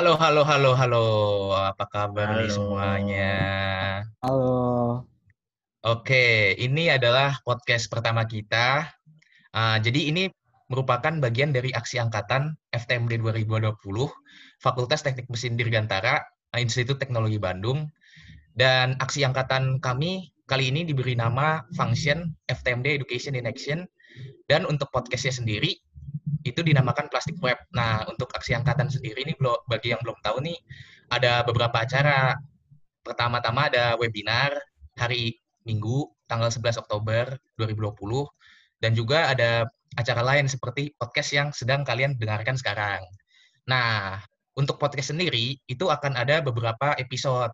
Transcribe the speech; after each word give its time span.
Halo, 0.00 0.16
halo, 0.16 0.48
halo, 0.48 0.70
halo. 0.80 1.06
Apa 1.52 1.84
kabar 1.84 2.32
nih 2.40 2.48
Halo. 2.48 2.56
semuanya? 2.56 3.36
Halo. 4.24 5.04
Oke, 5.84 6.56
ini 6.56 6.88
adalah 6.88 7.36
podcast 7.44 7.84
pertama 7.92 8.24
kita. 8.24 8.88
Ah, 9.52 9.76
jadi 9.76 10.08
ini 10.08 10.32
merupakan 10.72 11.12
bagian 11.20 11.52
dari 11.52 11.68
aksi 11.76 12.00
angkatan 12.00 12.56
FTMD 12.72 13.20
2020, 13.20 13.76
Fakultas 14.56 15.04
Teknik 15.04 15.28
Mesin 15.28 15.60
Dirgantara, 15.60 16.24
Institut 16.56 16.96
Teknologi 16.96 17.36
Bandung. 17.36 17.92
Dan 18.56 18.96
aksi 19.04 19.20
angkatan 19.28 19.84
kami 19.84 20.32
kali 20.48 20.72
ini 20.72 20.88
diberi 20.88 21.12
nama 21.12 21.60
Function 21.76 22.32
FTMD 22.48 23.04
Education 23.04 23.36
in 23.36 23.44
Action. 23.44 23.84
Dan 24.48 24.64
untuk 24.64 24.88
podcastnya 24.96 25.36
sendiri, 25.36 25.76
itu 26.46 26.60
dinamakan 26.64 27.10
plastik 27.12 27.36
web. 27.42 27.58
Nah, 27.74 28.06
untuk 28.08 28.30
aksi 28.32 28.56
angkatan 28.56 28.88
sendiri 28.88 29.22
ini 29.26 29.34
bagi 29.68 29.92
yang 29.92 30.00
belum 30.02 30.18
tahu 30.24 30.42
nih 30.44 30.58
ada 31.12 31.42
beberapa 31.44 31.82
acara. 31.82 32.36
Pertama-tama 33.00 33.72
ada 33.72 33.96
webinar 33.96 34.52
hari 35.00 35.40
Minggu 35.64 36.08
tanggal 36.24 36.48
11 36.48 36.80
Oktober 36.80 37.36
2020 37.60 37.96
dan 38.80 38.96
juga 38.96 39.28
ada 39.28 39.68
acara 39.98 40.22
lain 40.24 40.48
seperti 40.48 40.96
podcast 40.96 41.30
yang 41.36 41.48
sedang 41.52 41.84
kalian 41.84 42.16
dengarkan 42.16 42.56
sekarang. 42.56 43.04
Nah, 43.68 44.18
untuk 44.56 44.80
podcast 44.80 45.12
sendiri 45.12 45.60
itu 45.68 45.84
akan 45.86 46.16
ada 46.16 46.40
beberapa 46.40 46.96
episode. 46.96 47.52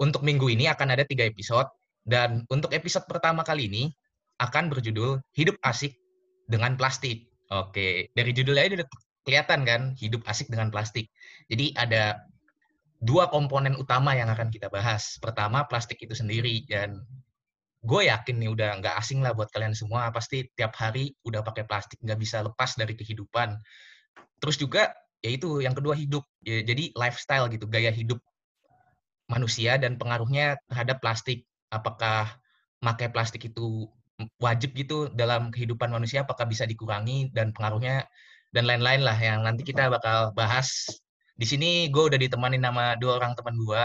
Untuk 0.00 0.24
minggu 0.24 0.50
ini 0.50 0.66
akan 0.66 0.96
ada 0.96 1.04
tiga 1.04 1.28
episode 1.28 1.68
dan 2.02 2.42
untuk 2.50 2.72
episode 2.72 3.04
pertama 3.06 3.44
kali 3.46 3.68
ini 3.68 3.84
akan 4.40 4.72
berjudul 4.72 5.20
Hidup 5.36 5.60
Asik 5.62 5.94
dengan 6.50 6.74
Plastik. 6.74 7.29
Oke, 7.50 8.14
dari 8.14 8.30
judulnya 8.30 8.62
aja 8.62 8.74
udah 8.78 8.88
kelihatan 9.26 9.60
kan, 9.66 9.82
hidup 9.98 10.22
asik 10.30 10.46
dengan 10.46 10.70
plastik. 10.70 11.10
Jadi 11.50 11.74
ada 11.74 12.22
dua 13.02 13.26
komponen 13.26 13.74
utama 13.74 14.14
yang 14.14 14.30
akan 14.30 14.54
kita 14.54 14.70
bahas. 14.70 15.18
Pertama, 15.18 15.66
plastik 15.66 15.98
itu 15.98 16.14
sendiri. 16.14 16.62
Dan 16.70 17.02
gue 17.82 18.06
yakin 18.06 18.38
nih 18.38 18.50
udah 18.54 18.78
nggak 18.78 18.94
asing 19.02 19.18
lah 19.18 19.34
buat 19.34 19.50
kalian 19.50 19.74
semua. 19.74 20.14
Pasti 20.14 20.46
tiap 20.54 20.78
hari 20.78 21.10
udah 21.26 21.42
pakai 21.42 21.66
plastik, 21.66 21.98
nggak 21.98 22.18
bisa 22.22 22.38
lepas 22.46 22.78
dari 22.78 22.94
kehidupan. 22.94 23.58
Terus 24.38 24.54
juga, 24.54 24.94
yaitu 25.18 25.58
yang 25.58 25.74
kedua 25.74 25.98
hidup. 25.98 26.22
Ya, 26.46 26.62
jadi 26.62 26.94
lifestyle 26.94 27.50
gitu, 27.50 27.66
gaya 27.66 27.90
hidup 27.90 28.22
manusia 29.26 29.74
dan 29.74 29.98
pengaruhnya 29.98 30.54
terhadap 30.70 31.02
plastik. 31.02 31.50
Apakah 31.66 32.30
pakai 32.78 33.10
plastik 33.10 33.42
itu 33.50 33.90
wajib 34.42 34.74
gitu 34.76 35.08
dalam 35.14 35.52
kehidupan 35.54 35.88
manusia 35.92 36.24
apakah 36.26 36.44
bisa 36.48 36.64
dikurangi 36.66 37.30
dan 37.32 37.54
pengaruhnya 37.54 38.04
dan 38.50 38.66
lain-lain 38.66 39.06
lah 39.06 39.14
yang 39.16 39.46
nanti 39.46 39.62
kita 39.62 39.86
bakal 39.88 40.34
bahas. 40.34 40.90
Di 41.38 41.46
sini 41.48 41.88
gue 41.88 42.02
udah 42.10 42.18
ditemani 42.20 42.60
nama 42.60 42.98
dua 42.98 43.16
orang 43.22 43.32
teman 43.38 43.56
gue 43.56 43.84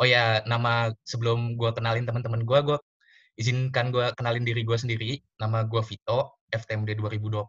oh 0.00 0.06
ya 0.08 0.40
nama 0.48 0.90
sebelum 1.06 1.54
gue 1.60 1.70
kenalin 1.76 2.08
teman-teman 2.08 2.42
gue 2.42 2.58
gue 2.72 2.78
izinkan 3.38 3.92
gue 3.94 4.10
kenalin 4.16 4.44
diri 4.44 4.62
gue 4.64 4.78
sendiri. 4.78 5.10
Nama 5.38 5.64
gue 5.68 5.82
Vito 5.84 6.40
FTMD 6.52 6.96
2020 6.98 7.48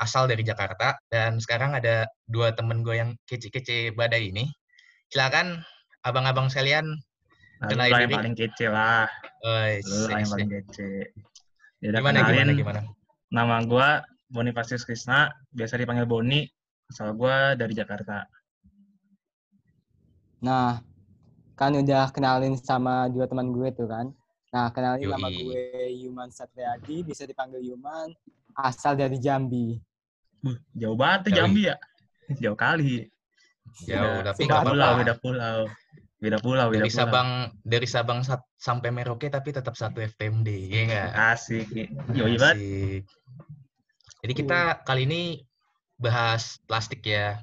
asal 0.00 0.26
dari 0.28 0.42
Jakarta. 0.42 0.96
Dan 1.08 1.38
sekarang 1.38 1.76
ada 1.76 2.08
dua 2.24 2.52
temen 2.56 2.80
gue 2.80 2.96
yang 2.96 3.10
kece-kece 3.28 3.92
badai 3.94 4.32
ini. 4.32 4.48
Silakan 5.12 5.60
abang-abang 6.06 6.48
sekalian 6.48 6.86
Lu 7.60 7.76
lah 7.76 7.86
yang 7.92 8.08
paling 8.08 8.34
kece 8.36 8.66
lah. 8.72 9.04
Oh, 9.44 9.68
Lu 9.84 10.08
yang 10.08 10.24
paling 10.24 10.48
kece. 10.48 11.12
Ya 11.80 11.92
udah 11.92 12.00
gimana 12.00 12.18
kenalin, 12.24 12.36
gimana 12.36 12.52
gimana 12.56 12.80
Nama 13.32 13.56
gua 13.68 13.88
Bonifacius 14.32 14.84
Krisna, 14.84 15.28
biasa 15.52 15.76
dipanggil 15.76 16.08
Boni. 16.08 16.48
Asal 16.88 17.12
gua 17.14 17.54
dari 17.54 17.76
Jakarta. 17.76 18.24
Nah, 20.40 20.80
kan 21.54 21.76
udah 21.76 22.08
kenalin 22.08 22.56
sama 22.56 23.04
dua 23.12 23.28
teman 23.28 23.52
gue 23.52 23.68
tuh 23.76 23.84
kan. 23.84 24.08
Nah, 24.50 24.72
kenalin 24.72 25.06
nama 25.06 25.28
Yoi. 25.28 25.44
gue 25.44 25.64
Yuman 26.08 26.32
Satriadi, 26.32 27.04
bisa 27.04 27.28
dipanggil 27.28 27.60
Yuman, 27.60 28.10
asal 28.56 28.96
dari 28.96 29.20
Jambi. 29.20 29.76
Uh, 30.40 30.56
jauh 30.72 30.96
banget 30.96 31.28
tuh. 31.28 31.32
Jambi 31.36 31.68
ya. 31.68 31.76
Jauh 32.40 32.56
kali. 32.56 33.06
Jauh, 33.84 34.24
Beda- 34.24 34.34
tapi 34.34 34.42
pulau, 34.48 34.64
apa-apa. 34.64 34.98
beda 35.04 35.14
pulau. 35.20 35.58
Beda 36.20 36.36
pulau, 36.36 36.68
beda 36.68 36.84
dari 36.84 36.92
pulau. 36.92 37.00
Sabang 37.08 37.28
dari 37.64 37.88
Sabang 37.88 38.20
sat- 38.20 38.44
sampai 38.60 38.92
Merauke 38.92 39.32
tapi 39.32 39.56
tetap 39.56 39.72
satu 39.72 40.04
FTMD 40.04 40.48
ya 40.68 40.80
enggak 40.84 41.08
Asik. 41.32 41.66
Yoi 42.12 42.36
banget. 42.36 42.56
Asik. 42.60 43.02
jadi 44.20 44.32
kita 44.36 44.60
kali 44.84 45.08
ini 45.08 45.22
bahas 45.96 46.60
plastik 46.68 47.00
ya 47.04 47.40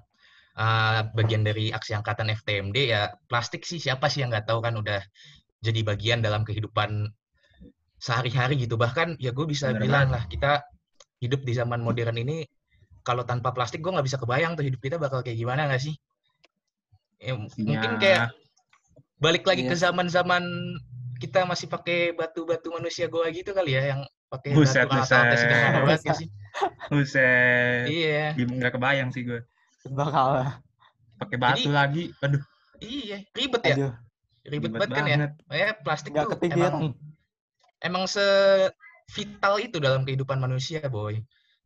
Ah, 0.58 1.06
bagian 1.14 1.46
dari 1.46 1.70
aksi 1.70 1.94
angkatan 1.94 2.34
FTMD 2.34 2.90
ya 2.90 3.14
plastik 3.30 3.62
sih 3.62 3.78
siapa 3.78 4.10
sih 4.10 4.26
yang 4.26 4.34
nggak 4.34 4.50
tahu 4.50 4.58
kan 4.58 4.74
udah 4.74 5.06
jadi 5.62 5.86
bagian 5.86 6.26
dalam 6.26 6.42
kehidupan 6.42 7.14
sehari-hari 8.02 8.58
gitu 8.66 8.74
bahkan 8.74 9.14
ya 9.22 9.30
gue 9.38 9.46
bisa 9.46 9.70
Bener 9.70 9.86
bilang 9.86 10.10
lah 10.10 10.26
kita 10.26 10.66
hidup 11.22 11.46
di 11.46 11.54
zaman 11.54 11.78
modern 11.78 12.18
ini 12.18 12.42
kalau 13.06 13.22
tanpa 13.22 13.54
plastik 13.54 13.86
gue 13.86 13.94
nggak 13.94 14.08
bisa 14.10 14.18
kebayang 14.18 14.58
tuh 14.58 14.66
hidup 14.66 14.82
kita 14.82 14.98
bakal 14.98 15.22
kayak 15.22 15.38
gimana 15.38 15.70
nggak 15.70 15.78
sih 15.82 15.94
Ya, 17.22 17.38
mungkin 17.38 17.70
Ya, 17.70 18.02
kayak 18.02 18.26
balik 19.18 19.44
lagi 19.44 19.66
Iya. 19.66 19.72
ke 19.72 19.76
zaman-zaman 19.78 20.44
kita 21.18 21.44
masih 21.44 21.66
pakai 21.66 22.14
batu-batu 22.14 22.70
manusia 22.70 23.10
goa 23.10 23.26
gitu 23.34 23.50
kali 23.50 23.74
ya 23.74 23.98
yang 23.98 24.02
pakai 24.30 24.54
Buset, 24.54 24.86
batu 24.86 25.02
buset. 25.02 25.34
sederhana 25.34 25.80
banget 25.82 26.02
nggak 26.06 26.18
sih? 26.22 26.28
Buset. 26.92 27.84
Iya, 27.90 28.24
Nggak 28.38 28.72
kebayang 28.78 29.10
sih 29.10 29.26
gue. 29.26 29.42
Bakal, 29.88 30.46
Pakai 31.18 31.38
batu 31.42 31.66
Jadi- 31.66 31.74
lagi. 31.74 32.04
Aduh, 32.22 32.44
iya, 32.78 33.18
ribet 33.34 33.62
ya, 33.66 33.74
aduh, 33.74 33.94
ribet, 34.46 34.70
ribet 34.70 34.72
banget 34.78 34.90
kan 34.94 35.06
ya. 35.10 35.18
Ya 35.50 35.68
plastik 35.74 36.14
nggak 36.14 36.26
tuh 36.28 36.32
kepikiran. 36.38 36.70
emang 36.70 36.86
emang 37.82 38.04
se 38.06 38.22
vital 39.10 39.58
itu 39.58 39.82
dalam 39.82 40.06
kehidupan 40.06 40.38
manusia, 40.38 40.84
boy. 40.86 41.18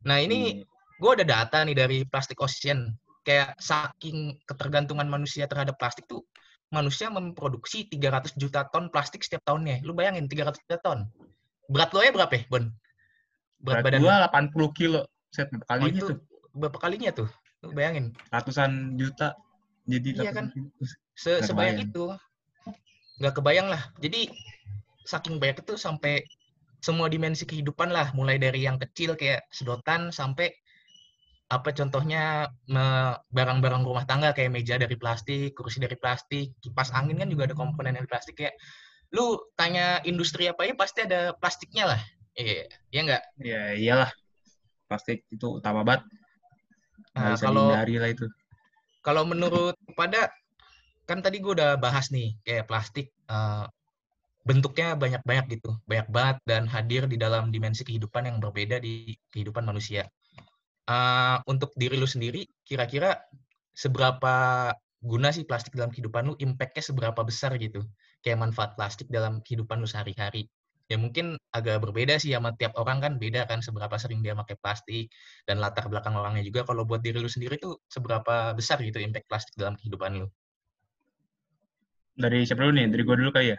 Nah 0.08 0.16
ini 0.16 0.64
Iya. 0.64 0.64
gue 0.96 1.10
ada 1.20 1.24
data 1.26 1.58
nih 1.66 1.76
dari 1.76 1.98
Plastic 2.08 2.40
Ocean. 2.40 2.96
Kayak 3.22 3.54
saking 3.58 4.40
ketergantungan 4.42 5.04
manusia 5.04 5.44
terhadap 5.44 5.76
plastik 5.76 6.08
tuh, 6.08 6.24
manusia 6.72 7.12
memproduksi 7.12 7.84
300 7.86 8.34
juta 8.40 8.64
ton 8.72 8.88
plastik 8.88 9.20
setiap 9.22 9.44
tahunnya. 9.44 9.84
Lu 9.84 9.92
bayangin 9.92 10.26
300 10.26 10.56
juta 10.64 10.76
ton. 10.80 10.98
Berat 11.68 11.92
lo 11.92 12.00
ya 12.00 12.10
berapa 12.10 12.32
ya, 12.32 12.42
Bon? 12.48 12.64
Berat, 13.62 13.84
Berat 13.84 13.84
badan 13.84 14.00
gua 14.00 14.14
lu? 14.26 14.72
80 14.72 14.78
kilo. 14.78 15.00
Set 15.30 15.48
berapa 15.52 15.64
Oh, 15.64 15.68
kalinya 15.68 16.00
itu 16.00 16.08
tuh? 16.08 16.18
berapa 16.52 16.78
kalinya 16.80 17.10
tuh? 17.12 17.28
Lu 17.62 17.70
bayangin. 17.76 18.16
Ratusan 18.32 18.96
juta. 18.96 19.36
Jadi 19.86 20.08
Iya 20.16 20.32
kan? 20.32 20.50
Se 21.14 21.44
sebanyak 21.44 21.92
itu. 21.92 22.10
Nggak 23.20 23.34
kebayang 23.38 23.68
lah. 23.68 23.92
Jadi 24.00 24.32
saking 25.04 25.36
banyak 25.38 25.62
itu 25.62 25.76
sampai 25.76 26.24
semua 26.82 27.06
dimensi 27.06 27.46
kehidupan 27.46 27.94
lah, 27.94 28.10
mulai 28.16 28.42
dari 28.42 28.66
yang 28.66 28.74
kecil 28.80 29.14
kayak 29.14 29.46
sedotan 29.54 30.10
sampai 30.10 30.50
apa 31.52 31.68
contohnya 31.76 32.48
barang-barang 33.28 33.84
rumah 33.84 34.08
tangga 34.08 34.32
kayak 34.32 34.56
meja 34.56 34.80
dari 34.80 34.96
plastik, 34.96 35.52
kursi 35.52 35.84
dari 35.84 36.00
plastik, 36.00 36.56
kipas 36.64 36.88
angin 36.96 37.20
kan 37.20 37.28
juga 37.28 37.52
ada 37.52 37.56
komponen 37.56 37.92
dari 37.92 38.08
plastik 38.08 38.40
kayak 38.40 38.56
lu 39.12 39.36
tanya 39.60 40.00
industri 40.08 40.48
apa 40.48 40.64
ya 40.64 40.72
pasti 40.72 41.04
ada 41.04 41.36
plastiknya 41.36 41.92
lah. 41.92 42.00
Iya, 42.32 42.64
iya 42.88 43.00
nggak? 43.04 43.22
Ya 43.44 43.62
iyalah. 43.76 44.10
Plastik 44.88 45.28
itu 45.28 45.60
utama 45.60 45.84
banget. 45.84 46.08
Nah, 47.12 47.36
bisa 47.36 47.44
kalau 47.44 47.68
lah 47.76 48.08
itu. 48.08 48.24
Kalau 49.04 49.28
menurut 49.28 49.76
pada 49.92 50.32
kan 51.04 51.20
tadi 51.20 51.44
gue 51.44 51.52
udah 51.52 51.76
bahas 51.76 52.08
nih 52.08 52.32
kayak 52.40 52.64
plastik 52.64 53.12
eh, 53.28 53.68
bentuknya 54.48 54.96
banyak-banyak 54.96 55.60
gitu, 55.60 55.76
banyak 55.84 56.08
banget 56.08 56.36
dan 56.48 56.64
hadir 56.64 57.04
di 57.04 57.20
dalam 57.20 57.52
dimensi 57.52 57.84
kehidupan 57.84 58.24
yang 58.24 58.40
berbeda 58.40 58.80
di 58.80 59.12
kehidupan 59.28 59.68
manusia. 59.68 60.08
Eh, 60.82 61.36
untuk 61.46 61.70
diri 61.78 61.94
lu 61.94 62.10
sendiri, 62.10 62.42
kira-kira 62.66 63.22
seberapa 63.70 64.34
guna 64.98 65.30
sih 65.30 65.46
plastik 65.46 65.78
dalam 65.78 65.94
kehidupan 65.94 66.26
lu? 66.26 66.34
Impact-nya 66.42 66.82
seberapa 66.82 67.20
besar 67.22 67.54
gitu? 67.62 67.86
Kayak 68.18 68.42
manfaat 68.42 68.74
plastik 68.74 69.06
dalam 69.06 69.38
kehidupan 69.46 69.78
lu 69.78 69.86
sehari-hari. 69.86 70.50
Ya 70.90 70.98
mungkin 70.98 71.38
agak 71.54 71.78
berbeda 71.86 72.18
sih 72.18 72.34
sama 72.34 72.52
tiap 72.58 72.74
orang 72.76 72.98
kan 72.98 73.12
beda 73.16 73.46
kan 73.46 73.62
seberapa 73.62 73.94
sering 73.96 74.20
dia 74.20 74.34
pakai 74.34 74.58
plastik 74.58 75.08
dan 75.46 75.62
latar 75.62 75.88
belakang 75.88 76.18
orangnya 76.18 76.44
juga 76.44 76.68
kalau 76.68 76.84
buat 76.84 77.00
diri 77.00 77.22
lu 77.22 77.30
sendiri 77.30 77.56
tuh 77.56 77.80
seberapa 77.88 78.52
besar 78.52 78.82
gitu 78.82 79.00
impact 79.00 79.24
plastik 79.24 79.54
dalam 79.56 79.78
kehidupan 79.78 80.20
lu 80.20 80.28
Dari 82.12 82.44
siapa 82.44 82.66
dulu 82.66 82.76
nih? 82.76 82.86
Dari 82.92 83.02
gua 83.08 83.16
dulu 83.16 83.30
kali 83.32 83.56
ya. 83.56 83.58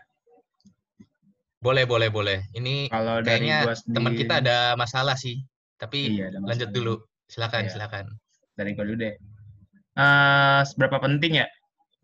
boleh 1.64 1.88
boleh 1.88 2.10
boleh 2.12 2.40
ini 2.54 2.92
Kalau 2.92 3.24
dari 3.24 3.50
kayaknya 3.50 3.72
teman 3.88 4.14
kita 4.14 4.34
ada 4.44 4.58
masalah 4.76 5.16
sih 5.16 5.42
tapi 5.80 6.20
Iya, 6.20 6.38
lanjut 6.44 6.70
dulu 6.70 7.02
silakan 7.34 7.66
Iya. 7.66 7.72
silakan 7.74 8.06
Dari 8.54 8.78
gua 8.78 8.86
dulu 8.86 8.98
deh. 9.02 9.16
Eh, 9.98 10.62
seberapa 10.70 11.02
penting 11.02 11.42
ya 11.42 11.48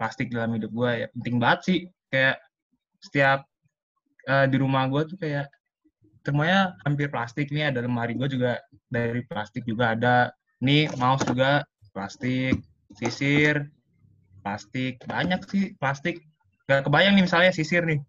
plastik 0.02 0.34
dalam 0.34 0.58
hidup 0.58 0.74
gua 0.74 1.06
ya? 1.06 1.08
Penting 1.14 1.38
banget 1.38 1.60
sih. 1.70 1.80
Kayak 2.10 2.42
setiap 3.06 3.46
eh, 4.26 4.46
di 4.50 4.58
rumah 4.58 4.90
gua 4.90 5.06
tuh 5.06 5.22
kayak 5.22 5.46
semuanya 6.26 6.74
hampir 6.86 7.10
plastik 7.14 7.54
nih 7.54 7.70
ada 7.70 7.86
lemari 7.86 8.18
gua 8.18 8.26
juga 8.26 8.58
dari 8.90 9.22
plastik 9.30 9.66
juga 9.70 9.94
ada 9.94 10.34
nih 10.62 10.90
mouse 10.98 11.26
juga 11.26 11.62
plastik 11.94 12.60
sisir, 12.98 13.70
plastik, 14.42 14.98
banyak 15.06 15.42
sih 15.50 15.78
plastik. 15.78 16.25
Gak 16.66 16.86
kebayang 16.86 17.18
nih 17.18 17.25
misalnya 17.25 17.54
sisir 17.54 17.86
nih. 17.86 18.02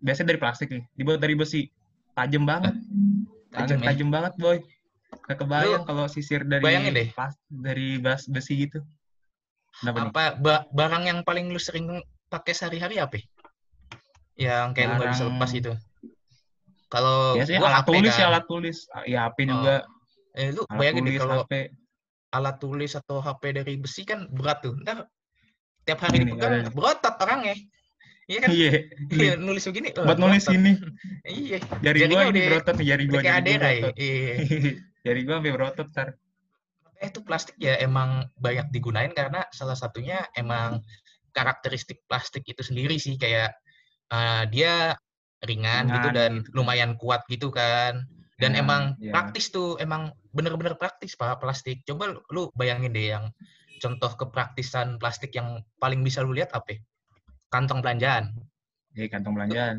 Biasanya 0.00 0.34
dari 0.34 0.40
plastik 0.40 0.68
nih, 0.70 0.82
dibuat 0.96 1.20
dari 1.20 1.34
besi. 1.34 1.68
Tajam 2.14 2.46
banget. 2.48 2.74
Tajam 3.52 3.78
Tajam, 3.78 3.78
ya? 3.82 3.86
tajam 3.92 4.08
banget, 4.10 4.32
boy. 4.38 4.58
Gak 5.30 5.38
kebayang 5.40 5.82
kalau 5.84 6.04
sisir 6.06 6.42
dari 6.42 6.58
bayangin 6.60 6.90
deh. 6.92 7.08
pas, 7.12 7.30
dari 7.46 7.96
bas 7.96 8.26
besi 8.26 8.66
gitu. 8.66 8.82
Kenapa 9.72 9.96
nih? 9.96 10.10
Apa 10.10 10.24
ba- 10.36 10.66
barang 10.68 11.04
yang 11.04 11.18
paling 11.22 11.46
lu 11.46 11.56
sering 11.56 11.86
pakai 12.26 12.50
sehari-hari 12.50 12.98
apa? 12.98 13.22
Yang 14.34 14.66
kayak 14.72 14.86
lu 14.86 14.94
nggak 14.96 15.08
bisa 15.08 15.22
Barang- 15.22 15.36
lepas 15.36 15.50
itu. 15.52 15.72
Kalau 16.88 17.38
Biasanya 17.38 17.58
gua 17.58 17.68
alat 17.68 17.78
HP 17.78 17.88
tulis 17.88 18.10
ya, 18.10 18.18
kan. 18.18 18.28
alat 18.28 18.44
tulis. 18.44 18.78
Ya 19.06 19.18
HP 19.22 19.38
Oh, 19.38 19.46
juga. 19.48 19.74
Eh, 20.32 20.48
lu 20.50 20.62
Alat 20.64 20.74
bayangin 20.74 21.00
deh 21.00 21.10
tulis, 21.12 21.22
kalau 21.22 21.36
HP. 21.40 21.52
alat 22.30 22.56
tulis 22.58 22.92
atau 22.92 23.16
HP 23.18 23.42
dari 23.52 23.72
besi 23.76 24.02
kan 24.02 24.26
berat 24.26 24.58
tuh. 24.60 24.74
Ntar 24.76 25.06
tiap 25.80 25.98
hari 26.00 26.16
Ini, 26.18 26.24
dipegang 26.28 26.52
ada. 26.56 26.70
berotot 26.70 27.14
orangnya. 27.16 27.54
Iya 28.26 28.38
kan? 28.40 28.48
Iya. 28.50 28.70
Iya, 29.14 29.32
nulis 29.36 29.62
begini. 29.64 29.88
wah, 29.92 30.04
Buat 30.04 30.18
nulis 30.18 30.44
ini. 30.48 30.72
Iya. 31.24 31.58
Jari 31.78 31.98
Jarinya 32.00 32.16
gua 32.16 32.24
ini 32.28 32.40
berotot 32.44 32.74
jari 32.76 33.04
gua. 33.06 33.20
Kayak 33.20 33.36
Adera 33.38 33.68
ya. 33.70 33.82
Iya. 33.94 34.34
jari 35.06 35.20
gua 35.24 35.40
sampai 35.40 35.52
berotot 35.52 35.88
ntar. 35.92 36.08
Makanya 36.84 37.08
itu 37.10 37.20
plastik 37.24 37.56
ya 37.56 37.74
emang 37.80 38.28
banyak 38.36 38.68
digunain 38.74 39.12
karena 39.16 39.46
salah 39.50 39.76
satunya 39.76 40.24
emang 40.36 40.84
karakteristik 41.32 42.04
plastik 42.10 42.44
itu 42.44 42.60
sendiri 42.60 42.98
sih 43.00 43.16
kayak 43.16 43.54
eh, 44.10 44.44
dia 44.50 44.98
ringan, 45.44 45.88
gitu 45.88 46.08
dan 46.12 46.32
lumayan 46.52 46.96
kuat 47.00 47.24
gitu 47.32 47.48
kan. 47.48 48.04
Dan 48.40 48.56
Nah, 48.56 48.60
emang 48.64 48.82
iya. 49.00 49.12
praktis 49.12 49.52
tuh, 49.52 49.76
emang 49.76 50.16
bener-bener 50.32 50.76
praktis 50.76 51.12
Pak 51.12 51.44
plastik. 51.44 51.84
Coba 51.84 52.16
lu, 52.16 52.20
lu 52.32 52.42
bayangin 52.56 52.92
deh 52.96 53.12
yang 53.12 53.28
contoh 53.80 54.12
kepraktisan 54.16 54.96
plastik 54.96 55.32
yang 55.36 55.60
paling 55.76 56.00
bisa 56.00 56.24
lu 56.24 56.32
lihat 56.32 56.52
apa? 56.56 56.76
ya? 56.76 56.78
Kantong 57.52 57.84
belanjaan. 57.84 58.32
Iya, 58.96 59.12
kantong 59.12 59.36
belanjaan. 59.36 59.76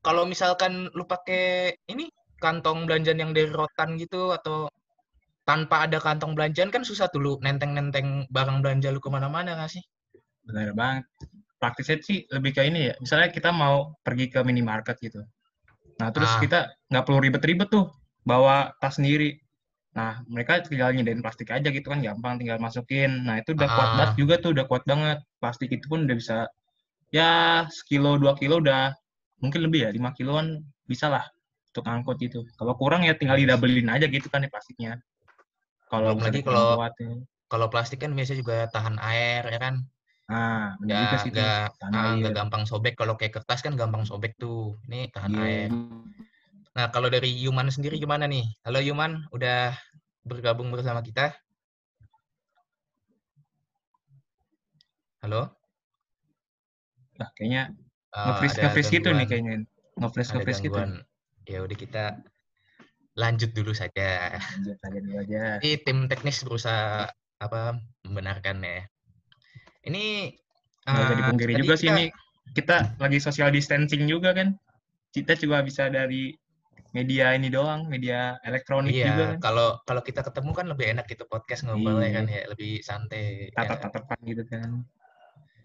Kalau 0.00 0.24
misalkan 0.24 0.88
lu 0.96 1.04
pakai 1.04 1.76
ini 1.92 2.08
kantong 2.38 2.86
belanjaan 2.86 3.18
yang 3.18 3.32
dari 3.34 3.50
rotan 3.50 3.98
gitu 3.98 4.30
atau 4.34 4.70
tanpa 5.42 5.88
ada 5.88 5.98
kantong 5.98 6.36
belanjaan 6.36 6.68
kan 6.68 6.84
susah 6.84 7.08
tuh 7.08 7.20
lu 7.20 7.32
nenteng-nenteng 7.40 8.28
barang 8.28 8.60
belanja 8.60 8.92
lu 8.92 9.00
ke 9.00 9.08
mana-mana 9.08 9.56
nggak 9.56 9.70
sih? 9.80 9.82
Benar 10.44 10.72
banget. 10.76 11.04
Praktisnya 11.58 11.98
sih 12.04 12.22
lebih 12.30 12.54
ke 12.54 12.62
ini 12.68 12.92
ya. 12.92 12.94
Misalnya 13.02 13.32
kita 13.34 13.50
mau 13.50 13.96
pergi 14.04 14.30
ke 14.30 14.38
minimarket 14.46 14.96
gitu. 15.02 15.24
Nah, 15.98 16.14
terus 16.14 16.30
Ah. 16.30 16.38
kita 16.38 16.58
nggak 16.92 17.04
perlu 17.04 17.18
ribet-ribet 17.18 17.68
tuh 17.72 17.90
bawa 18.22 18.70
tas 18.78 19.00
sendiri. 19.00 19.34
Nah, 19.98 20.22
mereka 20.30 20.62
tinggal 20.62 20.94
nyediain 20.94 21.18
plastik 21.24 21.50
aja 21.50 21.66
gitu 21.74 21.90
kan, 21.90 21.98
gampang 21.98 22.38
tinggal 22.38 22.62
masukin. 22.62 23.26
Nah, 23.26 23.42
itu 23.42 23.56
udah 23.56 23.66
kuat 23.66 23.88
Ah. 23.88 23.94
banget 23.98 24.12
juga 24.20 24.34
tuh, 24.38 24.54
udah 24.54 24.64
kuat 24.70 24.84
banget. 24.86 25.18
Plastik 25.42 25.74
itu 25.74 25.90
pun 25.90 26.06
udah 26.06 26.14
bisa, 26.14 26.46
ya 27.10 27.64
sekilo, 27.72 28.14
dua 28.20 28.38
kilo 28.38 28.62
udah, 28.62 28.94
mungkin 29.42 29.66
lebih 29.66 29.88
ya, 29.88 29.90
lima 29.90 30.14
kiloan 30.14 30.62
bisa 30.86 31.10
lah 31.10 31.24
untuk 31.72 31.84
angkut 31.84 32.16
gitu. 32.18 32.48
Kalau 32.56 32.74
kurang 32.80 33.04
ya 33.04 33.12
tinggal 33.12 33.36
didabelin 33.36 33.92
aja 33.92 34.08
gitu 34.08 34.26
kan 34.32 34.40
ya 34.44 34.50
plastiknya. 34.50 34.92
Kalau 35.88 36.16
lagi 36.16 36.40
kalau- 36.40 36.80
kuat 36.80 36.94
ya. 37.00 37.12
Kalau 37.48 37.66
plastik 37.72 38.04
kan 38.04 38.12
biasanya 38.12 38.44
juga 38.44 38.56
tahan 38.68 39.00
air 39.00 39.40
ya 39.48 39.56
kan? 39.56 39.74
Nah, 40.28 40.76
benar 40.84 41.08
juga 41.08 41.16
sih 41.24 41.32
tahan 41.32 41.92
ah, 41.96 42.12
air. 42.12 42.28
gampang 42.36 42.68
sobek. 42.68 42.92
Kalau 42.92 43.16
kayak 43.16 43.40
kertas 43.40 43.64
kan 43.64 43.72
gampang 43.72 44.04
sobek 44.04 44.36
tuh. 44.36 44.76
Ini 44.84 45.08
tahan 45.08 45.32
Iya. 45.32 45.40
air. 45.48 45.70
Nah, 46.76 46.92
kalau 46.92 47.08
dari 47.08 47.32
Yuman 47.32 47.72
sendiri 47.72 47.96
gimana 47.96 48.28
nih? 48.28 48.44
Halo 48.68 48.84
Yuman, 48.84 49.24
udah 49.32 49.72
bergabung 50.28 50.68
bersama 50.68 51.00
kita? 51.00 51.32
Halo? 55.24 55.56
Nah, 57.16 57.28
kayaknya 57.32 57.72
Eh, 58.08 58.24
nge-freeze 58.28 58.56
nge-freeze 58.60 58.90
gitu 58.92 59.08
nih 59.12 59.26
kayaknya. 59.28 59.54
Nge-freeze 59.96 60.30
nge-freeze 60.36 60.62
gitu. 60.64 60.80
Ya 61.48 61.64
udah 61.64 61.76
kita 61.76 62.04
lanjut 63.16 63.50
dulu 63.50 63.72
saja. 63.72 64.36
Lanjut 64.36 64.76
aja 64.78 64.98
dulu 65.00 65.16
aja. 65.18 65.42
Ini 65.58 65.80
tim 65.82 66.06
teknis 66.06 66.44
berusaha 66.44 67.08
apa 67.40 67.74
membenarkan 68.04 68.60
ya. 68.60 68.84
Ini 69.82 70.36
Nggak 70.84 71.00
usah 71.00 71.12
eh, 71.12 71.18
dipungkiri 71.20 71.52
tadi 71.52 71.62
juga 71.64 71.74
sih 71.76 71.88
kita- 71.88 71.96
ini 71.96 72.04
kita 72.48 72.76
lagi 72.96 73.18
social 73.18 73.50
distancing 73.50 74.04
juga 74.04 74.32
kan. 74.32 74.54
Kita 75.08 75.32
juga 75.34 75.64
bisa 75.64 75.88
dari 75.88 76.36
media 76.92 77.32
ini 77.32 77.48
doang, 77.48 77.84
media 77.84 78.36
elektronik 78.40 78.92
Iya, 78.92 79.12
juga 79.12 79.24
kan. 79.36 79.38
kalau 79.40 79.68
kalau 79.84 80.00
kita 80.00 80.20
ketemu 80.24 80.50
kan 80.52 80.66
lebih 80.68 80.86
enak 80.92 81.04
gitu 81.04 81.24
podcast 81.24 81.64
ngobrolnya 81.64 82.08
Iya. 82.08 82.16
kan 82.16 82.24
ya, 82.28 82.42
lebih 82.48 82.72
santai. 82.80 83.52
ya. 83.52 83.56
Tatap-tatapan 83.56 84.18
gitu 84.24 84.44
kan. 84.48 84.68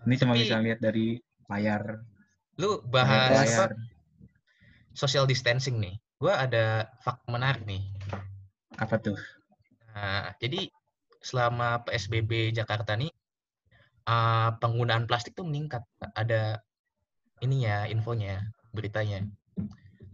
Ini 0.03 0.15
cuma 0.19 0.35
Tapi- 0.35 0.41
bisa 0.43 0.55
lihat 0.59 0.79
dari 0.79 1.07
layar, 1.47 1.83
Lu 2.59 2.83
bahas 2.85 3.31
layar. 3.33 3.71
Social 4.93 5.25
distancing 5.25 5.77
nih. 5.81 5.95
Gua 6.17 6.39
ada 6.39 6.87
fakta 7.03 7.27
menarik 7.29 7.65
nih. 7.67 7.83
Apa 8.79 8.97
tuh? 8.97 9.17
Nah, 9.93 10.33
jadi 10.41 10.69
selama 11.21 11.85
PSBB 11.85 12.51
Jakarta 12.55 12.97
nih 12.97 13.11
eh, 14.07 14.49
penggunaan 14.57 15.05
plastik 15.05 15.35
tuh 15.37 15.45
meningkat. 15.45 15.83
Ada 16.17 16.61
ininya, 17.43 17.85
infonya, 17.91 18.41
beritanya. 18.71 19.21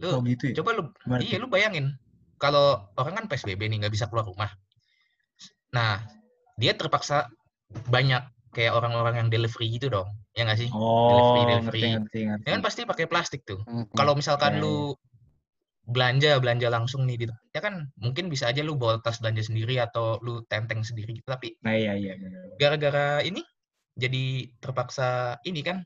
Oh 0.00 0.18
Lu 0.20 0.24
gitu 0.24 0.50
ya? 0.50 0.54
coba 0.60 0.70
lu 0.76 0.82
Iya, 1.20 1.36
tuh? 1.38 1.44
lu 1.44 1.48
bayangin. 1.52 1.94
Kalau 2.40 2.88
orang 2.96 3.14
kan 3.20 3.24
PSBB 3.28 3.68
nih, 3.68 3.84
nggak 3.84 3.92
bisa 3.92 4.08
keluar 4.08 4.24
rumah. 4.24 4.48
Nah, 5.76 6.00
dia 6.56 6.72
terpaksa 6.72 7.28
banyak 7.92 8.24
kayak 8.50 8.72
orang-orang 8.74 9.14
yang 9.26 9.28
delivery 9.30 9.70
gitu 9.78 9.86
dong. 9.90 10.08
Ya 10.34 10.46
nggak 10.46 10.58
sih? 10.62 10.70
Oh, 10.74 11.10
delivery, 11.10 11.42
delivery. 11.46 11.80
ngerti, 11.94 12.18
ngerti. 12.26 12.44
Ya 12.46 12.50
kan 12.58 12.62
pasti 12.62 12.80
pakai 12.86 13.06
plastik 13.06 13.42
tuh. 13.46 13.60
Ngerti. 13.66 13.94
Kalau 13.94 14.12
misalkan 14.18 14.58
Iya, 14.58 14.62
lu 14.62 14.76
belanja, 15.90 16.38
belanja 16.38 16.68
langsung 16.70 17.02
nih, 17.02 17.26
gitu. 17.26 17.34
ya 17.50 17.58
kan 17.58 17.90
mungkin 17.98 18.30
bisa 18.30 18.46
aja 18.46 18.62
lu 18.62 18.78
bawa 18.78 19.02
tas 19.02 19.18
belanja 19.18 19.50
sendiri 19.50 19.82
atau 19.82 20.22
lu 20.22 20.46
tenteng 20.46 20.86
sendiri 20.86 21.18
gitu. 21.18 21.26
Tapi 21.26 21.58
Nah, 21.66 21.74
iya, 21.74 21.98
iya. 21.98 22.14
benar. 22.14 22.46
gara-gara 22.62 23.06
ini, 23.26 23.42
jadi 23.98 24.46
terpaksa 24.62 25.40
ini 25.42 25.66
kan, 25.66 25.82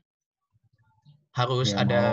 harus 1.33 1.73
Ya, 1.73 1.83
ada 1.83 2.03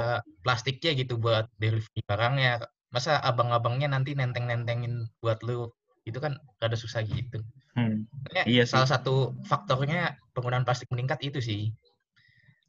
plastiknya 0.42 0.96
gitu 0.96 1.20
buat 1.20 1.46
delivery 1.60 2.00
barangnya. 2.08 2.64
Masa 2.92 3.20
abang-abangnya 3.20 3.92
nanti 3.92 4.12
nenteng-nentengin 4.16 5.08
buat 5.20 5.40
lu, 5.44 5.68
itu 6.08 6.16
kan 6.16 6.36
rada 6.60 6.76
susah 6.76 7.04
gitu. 7.04 7.40
Hmm. 7.76 8.04
Iya 8.44 8.64
sih. 8.68 8.72
salah 8.76 8.88
satu 8.88 9.36
faktornya 9.48 10.16
penggunaan 10.32 10.64
plastik 10.66 10.88
meningkat 10.92 11.20
itu 11.24 11.38
sih. 11.38 11.62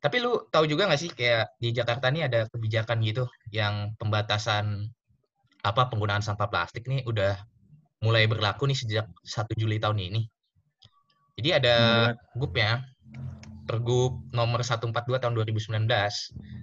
Tapi 0.03 0.19
lu 0.19 0.47
tahu 0.51 0.67
juga 0.67 0.91
nggak 0.91 0.99
sih 0.99 1.11
kayak 1.15 1.55
di 1.59 1.71
Jakarta 1.71 2.11
nih 2.11 2.27
ada 2.27 2.39
kebijakan 2.51 2.99
gitu 3.07 3.23
yang 3.55 3.95
pembatasan 3.95 4.91
apa 5.63 5.87
penggunaan 5.87 6.19
sampah 6.19 6.51
plastik 6.51 6.83
nih 6.91 7.07
udah 7.07 7.39
mulai 8.03 8.27
berlaku 8.27 8.67
nih 8.67 8.75
sejak 8.75 9.07
1 9.23 9.55
Juli 9.55 9.79
tahun 9.79 10.03
ini. 10.03 10.21
Jadi 11.39 11.49
ada 11.55 11.75
Bener 12.11 12.35
GUP 12.35 12.53
ya, 12.59 12.83
Pergub 13.63 14.27
nomor 14.35 14.59
142 14.59 15.23
tahun 15.23 15.33
2019 15.39 15.87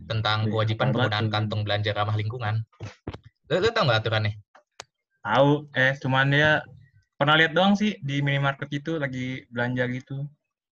tentang 0.04 0.46
Wih, 0.46 0.50
kewajiban 0.52 0.92
penggunaan 0.92 1.32
kantong 1.32 1.64
belanja 1.64 1.96
ramah 1.96 2.14
lingkungan. 2.14 2.60
Lu, 3.48 3.56
lu 3.56 3.72
tahu 3.72 3.88
nggak 3.88 4.04
aturannya? 4.04 4.36
Tahu, 5.24 5.72
eh 5.74 5.96
cuman 5.96 6.28
ya 6.30 6.60
pernah 7.16 7.40
lihat 7.40 7.56
doang 7.56 7.72
sih 7.72 7.96
di 8.04 8.20
minimarket 8.20 8.68
itu 8.68 9.00
lagi 9.00 9.48
belanja 9.48 9.84
gitu. 9.90 10.28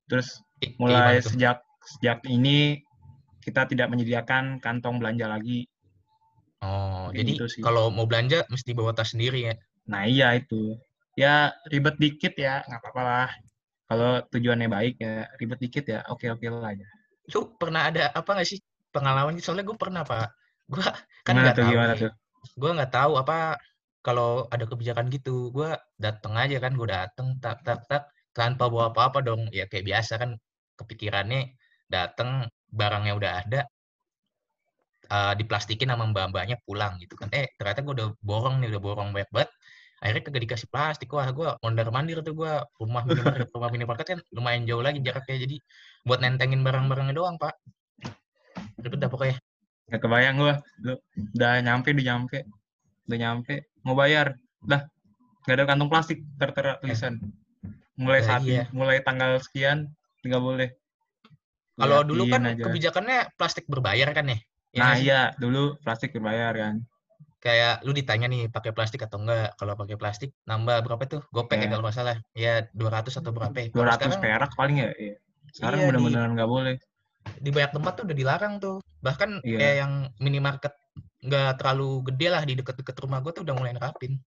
Terus 0.09 0.41
mulai 0.81 1.21
gimana 1.21 1.29
sejak 1.29 1.57
sejak 1.85 2.19
ini 2.27 2.83
kita 3.45 3.65
tidak 3.71 3.89
menyediakan 3.89 4.61
kantong 4.61 5.01
belanja 5.01 5.29
lagi. 5.31 5.65
Oh, 6.59 7.09
jadi 7.15 7.39
gitu 7.39 7.47
sih. 7.47 7.63
kalau 7.63 7.89
mau 7.89 8.05
belanja 8.05 8.43
mesti 8.51 8.75
bawa 8.75 8.91
tas 8.91 9.15
sendiri 9.15 9.53
ya. 9.53 9.55
Nah 9.87 10.05
iya 10.05 10.35
itu. 10.35 10.75
Ya 11.15 11.55
ribet 11.71 11.97
dikit 11.99 12.35
ya, 12.35 12.67
nggak 12.67 12.81
apa-apa 12.83 13.03
lah. 13.03 13.29
Kalau 13.89 14.21
tujuannya 14.29 14.69
baik 14.69 14.95
ya 15.01 15.31
ribet 15.39 15.59
dikit 15.63 15.85
ya 15.87 16.05
oke-oke 16.11 16.45
lah 16.51 16.75
aja. 16.75 16.87
Lu 17.33 17.57
pernah 17.57 17.89
ada 17.89 18.11
apa 18.13 18.37
nggak 18.37 18.49
sih 18.49 18.59
pengalaman? 18.91 19.39
Soalnya 19.41 19.65
gue 19.65 19.79
pernah 19.79 20.03
pak. 20.03 20.35
Gue 20.69 20.85
kan 21.25 21.35
nggak 21.39 21.57
tahu 21.57 21.73
gimana 21.73 21.95
tuh? 21.97 22.13
Gue 22.59 22.71
nggak 22.75 22.93
tahu 22.93 23.13
apa 23.17 23.57
kalau 24.03 24.45
ada 24.51 24.67
kebijakan 24.67 25.09
gitu. 25.09 25.55
Gue 25.55 25.73
dateng 25.97 26.37
aja 26.37 26.59
kan, 26.61 26.75
gue 26.75 26.89
dateng 26.91 27.39
tak 27.41 27.63
tak 27.65 27.87
tak 27.87 28.11
tanpa 28.37 28.71
bawa 28.73 28.93
apa-apa 28.93 29.25
dong. 29.25 29.49
Ya 29.55 29.67
kayak 29.71 29.85
biasa 29.87 30.21
kan 30.21 30.31
kepikirannya 30.79 31.55
dateng 31.91 32.47
barangnya 32.69 33.13
udah 33.17 33.33
ada 33.45 33.61
eh, 35.09 35.35
diplastikin 35.41 35.89
sama 35.91 36.05
mbak-mbaknya 36.11 36.61
pulang 36.65 37.01
gitu 37.03 37.15
kan. 37.19 37.29
Eh 37.33 37.49
ternyata 37.57 37.81
gue 37.85 37.95
udah 37.99 38.09
borong 38.21 38.61
nih, 38.63 38.69
udah 38.73 38.83
borong 38.83 39.09
banyak 39.15 39.31
banget. 39.33 39.51
Akhirnya 39.99 40.23
kagak 40.31 40.43
dikasih 40.47 40.69
plastik. 40.71 41.11
Wah 41.11 41.29
gue 41.35 41.49
mondar 41.63 41.89
mandir 41.91 42.23
tuh 42.23 42.35
gue 42.37 42.53
rumah 42.79 43.03
minimarket 43.03 43.49
rumah 43.55 43.71
minimarket 43.75 44.07
kan 44.07 44.21
lumayan 44.31 44.63
jauh 44.69 44.83
lagi 44.85 45.03
jaraknya. 45.03 45.37
Jadi 45.49 45.57
buat 46.07 46.23
nentengin 46.23 46.63
barang-barangnya 46.63 47.15
doang 47.17 47.37
pak. 47.41 47.59
Ribet 48.79 48.99
dah 49.03 49.11
pokoknya. 49.11 49.37
Gak 49.89 50.01
kebayang. 50.05 50.37
Lu 50.39 50.95
udah 51.35 51.53
nyampe, 51.65 51.91
udah 51.91 52.07
nyampe. 52.07 52.39
Udah 53.09 53.19
nyampe, 53.19 53.55
mau 53.83 53.97
bayar. 53.97 54.37
Dah, 54.63 54.85
gak 55.49 55.55
ada 55.57 55.65
kantong 55.65 55.91
plastik 55.91 56.23
tertera 56.37 56.77
tulisan. 56.79 57.19
Mulai 57.99 58.21
saat 58.23 58.47
iya. 58.47 58.71
mulai 58.71 59.03
tanggal 59.03 59.43
sekian 59.43 59.91
nggak 60.23 60.43
boleh. 60.43 60.69
Kalau 61.79 62.03
dulu 62.03 62.27
kan 62.27 62.43
aja. 62.47 62.63
kebijakannya 62.67 63.19
plastik 63.39 63.67
berbayar 63.71 64.11
kan 64.11 64.27
ya? 64.27 64.39
Ya 64.75 64.83
Nah 64.83 64.95
iya, 64.99 65.21
dulu 65.39 65.79
plastik 65.83 66.15
berbayar 66.15 66.55
kan. 66.55 66.75
Kayak 67.39 67.87
lu 67.87 67.95
ditanya 67.95 68.27
nih 68.27 68.51
pakai 68.51 68.75
plastik 68.75 69.07
atau 69.07 69.23
enggak. 69.23 69.55
Kalau 69.55 69.79
pakai 69.79 69.95
plastik 69.95 70.35
nambah 70.43 70.83
berapa 70.83 71.07
tuh? 71.07 71.23
Gopek 71.31 71.55
ya 71.55 71.61
Iya. 71.63 71.71
kalau 71.71 71.83
nggak 71.87 71.97
salah. 71.97 72.17
Ya 72.35 72.67
200 72.75 73.15
atau 73.23 73.31
berapa 73.31 73.55
ya? 73.55 73.67
Kalau 73.71 73.87
200 73.87 73.95
sekarang 73.95 74.23
perak 74.23 74.53
paling 74.59 74.77
ya. 74.83 74.91
Iya. 74.99 75.15
Sekarang 75.55 75.79
Iya, 75.79 75.87
benar-benar 75.91 76.29
nggak 76.35 76.51
boleh. 76.51 76.75
di 77.29 77.53
banyak 77.53 77.73
tempat 77.77 77.93
tuh 77.93 78.05
udah 78.09 78.17
dilarang 78.17 78.55
tuh. 78.57 78.77
Bahkan 79.05 79.45
Iya. 79.45 79.59
kayak 79.61 79.77
yang 79.85 79.93
minimarket 80.19 80.75
nggak 81.23 81.61
terlalu 81.61 82.09
gede 82.11 82.27
lah 82.31 82.43
di 82.43 82.55
deket-deket 82.59 82.97
rumah 83.05 83.21
gue 83.23 83.33
tuh 83.37 83.43
udah 83.47 83.55
mulai 83.55 83.77
nerapin. 83.77 84.19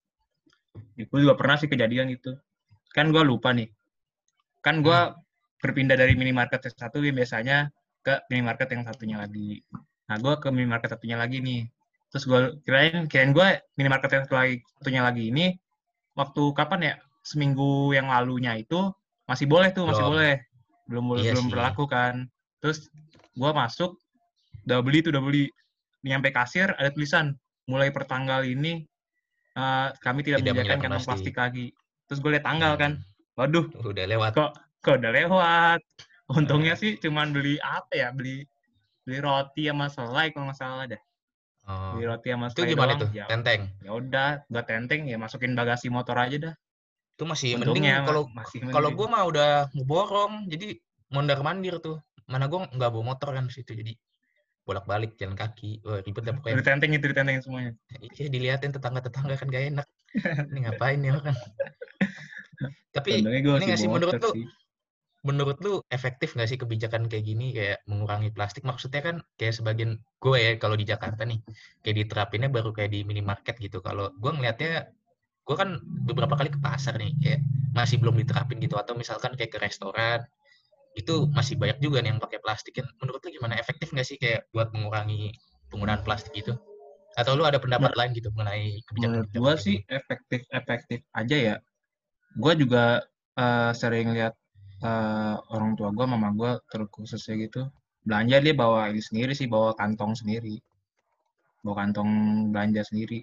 Gue 0.96 1.18
juga 1.20 1.34
pernah 1.36 1.60
sih 1.60 1.68
kejadian 1.68 2.08
itu. 2.14 2.32
Kan 2.92 3.08
gue 3.10 3.22
lupa 3.24 3.50
nih. 3.56 3.68
Kan 4.60 4.84
gue 4.84 4.94
Hmm. 4.94 5.16
berpindah 5.62 5.96
dari 5.96 6.14
minimarket 6.18 6.58
yang 6.68 6.76
satu 6.76 6.98
yang 7.02 7.16
biasanya 7.16 7.70
ke 8.02 8.18
minimarket 8.28 8.68
yang 8.74 8.82
satunya 8.82 9.16
lagi. 9.18 9.62
Nah, 10.10 10.16
gue 10.18 10.34
ke 10.42 10.48
minimarket 10.50 10.90
satunya 10.92 11.16
lagi 11.16 11.38
nih. 11.38 11.62
Terus 12.12 12.24
gue 12.28 12.40
kirain, 12.66 13.06
kirain 13.08 13.32
gue 13.32 13.48
minimarket 13.78 14.10
yang 14.12 14.22
satu 14.26 14.36
lagi, 14.36 14.60
satunya 14.76 15.02
lagi 15.06 15.30
ini 15.30 15.56
waktu 16.18 16.42
kapan 16.52 16.80
ya? 16.82 16.94
Seminggu 17.22 17.94
yang 17.94 18.10
lalunya 18.10 18.58
itu 18.58 18.90
masih 19.30 19.46
boleh 19.46 19.70
tuh, 19.70 19.86
masih 19.86 20.02
Belum. 20.02 20.12
boleh. 20.18 20.34
Belum 20.90 21.04
Iya 21.22 21.30
belum 21.32 21.46
sih. 21.46 21.52
berlaku 21.54 21.84
kan. 21.86 22.26
Terus 22.58 22.90
gue 23.32 23.50
masuk, 23.54 23.96
udah 24.66 24.78
beli 24.82 24.98
tuh, 25.00 25.14
udah 25.14 25.22
beli. 25.22 25.46
Nyampe 26.02 26.34
kasir 26.34 26.74
ada 26.74 26.90
tulisan 26.90 27.38
mulai 27.70 27.94
pertanggal 27.94 28.42
ini 28.42 28.82
eh, 29.54 29.88
kami 30.02 30.26
tidak, 30.26 30.42
Tidak 30.42 30.52
menyediakan 30.58 30.78
kantong 30.82 31.06
plastik 31.06 31.38
lagi. 31.38 31.70
Terus 32.04 32.18
gue 32.18 32.30
lihat 32.30 32.44
tanggal 32.44 32.74
kan, 32.74 33.00
waduh 33.34 33.66
Udah 33.80 34.04
lewat. 34.04 34.32
kok 34.32 34.50
kok 34.78 34.94
udah 34.98 35.10
lewat. 35.10 35.80
Untungnya 36.28 36.72
Ah. 36.72 36.80
sih 36.80 36.96
cuman 36.96 37.30
beli 37.30 37.56
apa 37.58 37.92
ya, 37.92 38.08
beli 38.10 38.44
beli 39.02 39.18
roti 39.18 39.66
sama 39.66 39.86
selai 39.86 40.30
kalau 40.30 40.48
nggak 40.48 40.58
salah 40.58 40.84
dah. 40.86 41.02
Oh. 41.64 41.94
Beli 41.94 42.04
roti 42.06 42.28
sama 42.28 42.46
Itu 42.46 42.54
selai 42.58 42.70
gimana 42.70 42.92
doang. 42.92 43.02
tuh? 43.02 43.08
Ya, 43.12 43.24
Tenteng. 43.26 43.60
ya 43.78 43.90
udah, 43.92 44.28
gua 44.46 44.62
tenteng 44.62 45.00
ya 45.04 45.16
masukin 45.16 45.52
bagasi 45.52 45.86
motor 45.88 46.16
aja 46.16 46.36
dah. 46.40 46.54
Itu 47.12 47.24
masih 47.24 47.54
mending 47.54 47.68
Untungnya 47.68 47.96
kalau 48.02 48.22
masih 48.30 48.58
kalau 48.66 48.88
mending. 48.88 48.98
gue 48.98 49.06
mah 49.08 49.22
udah 49.26 49.50
mau 49.70 49.84
borong, 49.84 50.32
jadi 50.48 50.66
mondar 51.08 51.38
mandir 51.40 51.76
tuh. 51.78 52.00
Mana 52.24 52.46
gue 52.46 52.58
nggak 52.58 52.90
bawa 52.90 53.04
motor 53.04 53.30
kan 53.30 53.46
situ, 53.46 53.74
jadi 53.74 53.92
bolak-balik 54.62 55.14
jalan 55.16 55.34
kaki. 55.34 55.82
Wah, 55.82 56.00
ribet 56.00 56.22
dah 56.22 56.32
pokoknya. 56.32 56.56
ditenteng 56.56 56.90
itu 56.92 57.04
ditenteng 57.04 57.36
semuanya. 57.42 57.72
Iya, 58.00 58.26
diliatin 58.28 58.70
tetangga-tetangga 58.70 59.34
kan 59.34 59.46
gak 59.46 59.64
enak. 59.68 59.86
Ini 60.52 60.58
ngapain 60.68 61.00
ya 61.00 61.18
kan? 61.20 61.36
Tapi 62.92 63.24
ini 63.24 63.40
nggak 63.42 63.80
sih 63.80 63.88
menurut 63.88 64.20
lu, 64.20 64.30
sih. 64.36 64.46
menurut 65.24 65.58
lu 65.64 65.74
efektif 65.88 66.36
nggak 66.36 66.48
sih 66.48 66.58
kebijakan 66.60 67.08
kayak 67.08 67.24
gini 67.24 67.56
kayak 67.56 67.80
mengurangi 67.88 68.28
plastik? 68.30 68.62
Maksudnya 68.68 69.00
kan 69.00 69.16
kayak 69.40 69.56
sebagian 69.56 70.00
gue 70.20 70.36
ya 70.36 70.52
kalau 70.60 70.76
di 70.76 70.84
Jakarta 70.84 71.24
nih 71.24 71.40
kayak 71.80 71.96
diterapinnya 72.04 72.52
baru 72.52 72.70
kayak 72.76 72.90
di 72.92 73.00
minimarket 73.08 73.56
gitu. 73.58 73.80
Kalau 73.80 74.12
gue 74.12 74.30
ngelihatnya 74.30 74.92
gue 75.42 75.56
kan 75.58 75.80
beberapa 76.06 76.38
kali 76.38 76.54
ke 76.54 76.60
pasar 76.62 76.94
nih 77.00 77.12
kayak 77.18 77.40
masih 77.74 77.98
belum 77.98 78.14
diterapin 78.20 78.62
gitu 78.62 78.78
atau 78.78 78.94
misalkan 78.94 79.34
kayak 79.34 79.50
ke 79.50 79.58
restoran 79.58 80.22
itu 80.92 81.24
masih 81.32 81.56
banyak 81.56 81.80
juga 81.80 82.04
nih 82.04 82.12
yang 82.14 82.20
pakai 82.20 82.38
plastik 82.44 82.78
kan 82.78 82.86
menurut 83.00 83.24
lu 83.24 83.32
gimana 83.32 83.56
efektif 83.56 83.90
nggak 83.90 84.06
sih 84.06 84.20
kayak 84.20 84.44
buat 84.52 84.70
mengurangi 84.76 85.32
penggunaan 85.72 86.04
plastik 86.04 86.36
itu 86.36 86.52
atau 87.18 87.32
lu 87.36 87.44
ada 87.44 87.60
pendapat 87.60 87.92
lain 87.98 88.10
gitu 88.16 88.32
mengenai 88.32 88.80
kebijakan 88.88 89.28
gua 89.36 89.54
sih 89.56 89.84
efektif 89.88 90.42
efektif 90.52 91.00
aja 91.12 91.36
ya. 91.36 91.56
Gua 92.36 92.52
juga 92.56 93.04
eh, 93.36 93.72
sering 93.76 94.16
lihat 94.16 94.34
eh, 94.84 95.36
orang 95.52 95.76
tua 95.78 95.92
gua, 95.92 96.06
mama 96.08 96.28
gua 96.32 96.52
terkhususnya 96.72 97.36
gitu 97.48 97.62
belanja 98.02 98.42
dia 98.42 98.54
bawa 98.56 98.90
ini 98.90 98.98
sendiri 98.98 99.30
sih, 99.30 99.46
bawa 99.46 99.78
kantong 99.78 100.18
sendiri, 100.18 100.58
bawa 101.62 101.86
kantong 101.86 102.10
belanja 102.50 102.82
sendiri. 102.90 103.22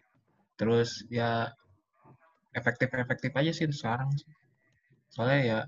Terus 0.55 1.03
ya 1.12 1.51
efektif 2.55 2.88
efektif 2.96 3.31
aja 3.36 3.51
sih 3.51 3.67
sekarang. 3.67 4.08
Soalnya 5.12 5.39
ya 5.43 5.60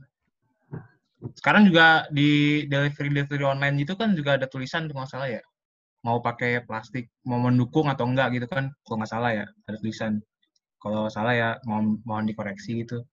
sekarang 1.37 1.69
juga 1.69 2.09
di 2.09 2.63
delivery 2.65 3.13
delivery 3.13 3.45
online 3.45 3.77
itu 3.77 3.93
kan 3.93 4.17
juga 4.17 4.41
ada 4.41 4.49
tulisan 4.49 4.89
tuh 4.89 4.97
nggak 4.97 5.09
salah 5.11 5.29
ya 5.29 5.41
mau 6.01 6.17
pakai 6.17 6.65
plastik 6.65 7.13
mau 7.29 7.37
mendukung 7.37 7.85
atau 7.85 8.09
enggak 8.09 8.33
gitu 8.33 8.47
kan 8.49 8.73
kalau 8.85 8.95
nggak 9.01 9.11
salah 9.11 9.31
ya 9.33 9.45
ada 9.69 9.77
tulisan. 9.77 10.13
Kalau 10.81 11.05
salah 11.13 11.33
ya 11.37 11.49
mohon 11.69 12.01
mohon 12.07 12.25
dikoreksi 12.25 12.81
gitu. 12.81 13.05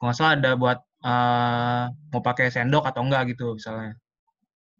Kalau 0.00 0.08
nggak 0.08 0.18
salah 0.18 0.32
ada 0.40 0.50
buat 0.56 0.78
eh, 1.04 1.84
mau 2.12 2.22
pakai 2.24 2.48
sendok 2.48 2.88
atau 2.88 3.04
enggak 3.04 3.36
gitu 3.36 3.52
misalnya. 3.56 3.92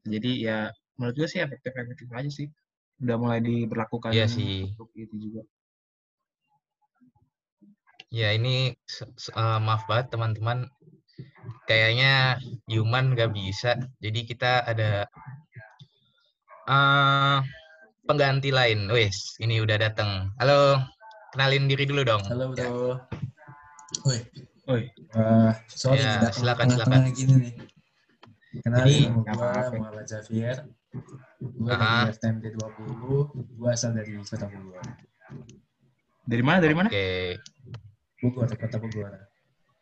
Jadi 0.05 0.31
ya 0.45 0.73
menurut 0.97 1.15
gue 1.17 1.29
sih 1.29 1.41
efektif 1.45 1.73
efektif 1.77 2.09
aja 2.13 2.31
sih. 2.33 2.49
Udah 3.05 3.17
mulai 3.21 3.41
diberlakukan 3.45 4.17
Iya 4.17 4.27
sih. 4.31 4.73
untuk 4.73 4.89
itu 4.97 5.15
juga. 5.19 5.43
Ya 8.09 8.31
ini 8.33 8.73
eh, 8.73 9.59
maaf 9.61 9.85
banget 9.91 10.15
teman-teman, 10.15 10.71
kayaknya 11.67 12.39
human 12.71 13.13
nggak 13.13 13.35
bisa. 13.35 13.77
Jadi 13.99 14.21
kita 14.25 14.63
ada 14.65 15.11
eh 16.65 17.39
pengganti 18.05 18.51
lain. 18.51 18.89
Wes, 18.89 19.37
ini 19.39 19.61
udah 19.61 19.77
datang. 19.77 20.33
Halo, 20.37 20.81
kenalin 21.33 21.69
diri 21.69 21.85
dulu 21.85 22.05
dong. 22.05 22.23
Halo 22.25 22.53
Ya. 22.55 22.69
bro. 22.69 22.97
Woi, 24.05 24.19
Woi, 24.65 24.83
wah, 25.13 25.53
sorry 25.69 26.01
Ya, 26.01 26.25
silakan, 26.33 26.73
tengah-tengah 26.73 27.13
gini 27.13 27.35
nih. 27.39 27.55
Kenalin 28.65 29.13
Jadi, 29.13 29.29
nama 29.29 29.35
gua. 29.35 29.77
Muhammad 29.77 30.07
Javier. 30.09 30.57
Gua 31.39 31.75
Ah. 31.75 32.09
dari 32.09 32.17
FTMD 32.17 32.45
20, 32.55 33.29
gua 33.55 33.71
asal 33.71 33.93
dari 33.93 34.15
Kota 34.17 34.47
Bogor. 34.47 34.83
dari 36.25 36.41
mana 36.41 36.57
dari 36.57 36.73
mana 36.73 36.89
Oke, 36.89 37.37
Bogor, 38.19 38.49
Kota 38.49 38.77
Bogor. 38.81 39.13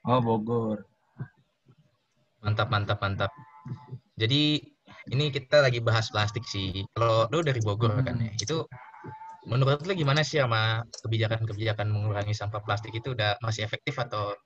oh 0.03 0.19
Bogor 0.19 0.79
mantap, 2.43 2.67
mantap, 2.67 2.99
mantap. 2.99 3.31
Jadi 4.19 4.59
ini 5.11 5.35
kita 5.35 5.65
lagi 5.67 5.83
bahas 5.83 6.07
plastik 6.13 6.47
sih. 6.47 6.87
Kalau 6.95 7.27
lu 7.33 7.43
dari 7.43 7.59
Bogor 7.59 7.99
kan 8.07 8.15
ya, 8.23 8.31
itu 8.39 8.63
menurut 9.51 9.83
lu 9.83 9.93
gimana 9.99 10.23
sih 10.23 10.39
sama 10.39 10.87
kebijakan-kebijakan 11.03 11.91
mengurangi 11.91 12.31
sampah 12.31 12.63
plastik 12.63 12.95
itu 12.95 13.11
udah 13.11 13.35
masih 13.43 13.67
efektif 13.67 13.99
atau 13.99 14.37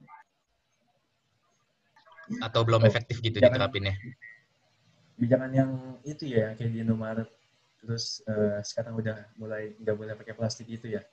atau 2.42 2.60
belum 2.66 2.82
Oh, 2.82 2.88
efektif 2.88 3.20
gitu 3.20 3.38
jangan- 3.38 3.60
diterapinnya? 3.60 3.94
Kebijakan 5.16 5.50
yang 5.52 5.70
itu 6.04 6.24
ya, 6.28 6.52
kayak 6.56 6.70
di 6.72 6.78
Indomaret. 6.80 7.28
Terus 7.84 8.24
eh, 8.26 8.58
sekarang 8.64 8.96
udah 8.98 9.16
mulai 9.36 9.76
nggak 9.78 9.96
boleh 9.96 10.14
pakai 10.16 10.34
plastik 10.34 10.66
itu 10.66 10.90
ya. 10.96 11.04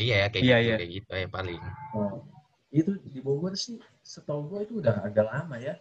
Iya 0.00 0.24
ya 0.24 0.26
kayak 0.32 0.42
Iya, 0.42 0.56
gitu, 0.56 0.64
iya. 0.70 0.76
kayak 0.80 0.90
gitu 0.96 1.10
ya 1.12 1.28
paling. 1.28 1.62
Oh, 1.92 2.24
itu 2.72 2.90
di 3.04 3.20
Bogor 3.20 3.52
sih 3.52 3.76
setahu 4.00 4.48
gua 4.48 4.64
itu 4.64 4.80
udah 4.80 5.04
agak 5.04 5.28
lama 5.28 5.60
ya. 5.60 5.76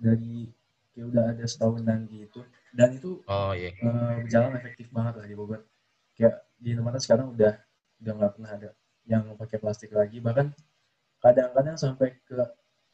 Dari 0.00 0.48
kayak 0.96 1.06
udah 1.12 1.24
ada 1.36 1.44
setahunan 1.44 2.08
gitu. 2.08 2.40
Dan 2.72 2.96
itu 2.96 3.20
Oh 3.28 3.52
iya. 3.52 3.68
eh, 3.76 4.16
berjalan 4.24 4.56
efektif 4.56 4.88
banget 4.88 5.20
lah 5.20 5.26
di 5.28 5.36
Bogor. 5.36 5.60
Kayak 6.16 6.48
di 6.56 6.72
Indomaret 6.72 7.04
sekarang 7.04 7.36
udah 7.36 7.52
udah 8.00 8.12
nggak 8.16 8.32
pernah 8.40 8.50
ada 8.56 8.68
yang 9.04 9.36
pakai 9.36 9.60
plastik 9.60 9.92
lagi. 9.92 10.24
Bahkan 10.24 10.56
kadang-kadang 11.20 11.76
sampai 11.76 12.16
ke 12.24 12.40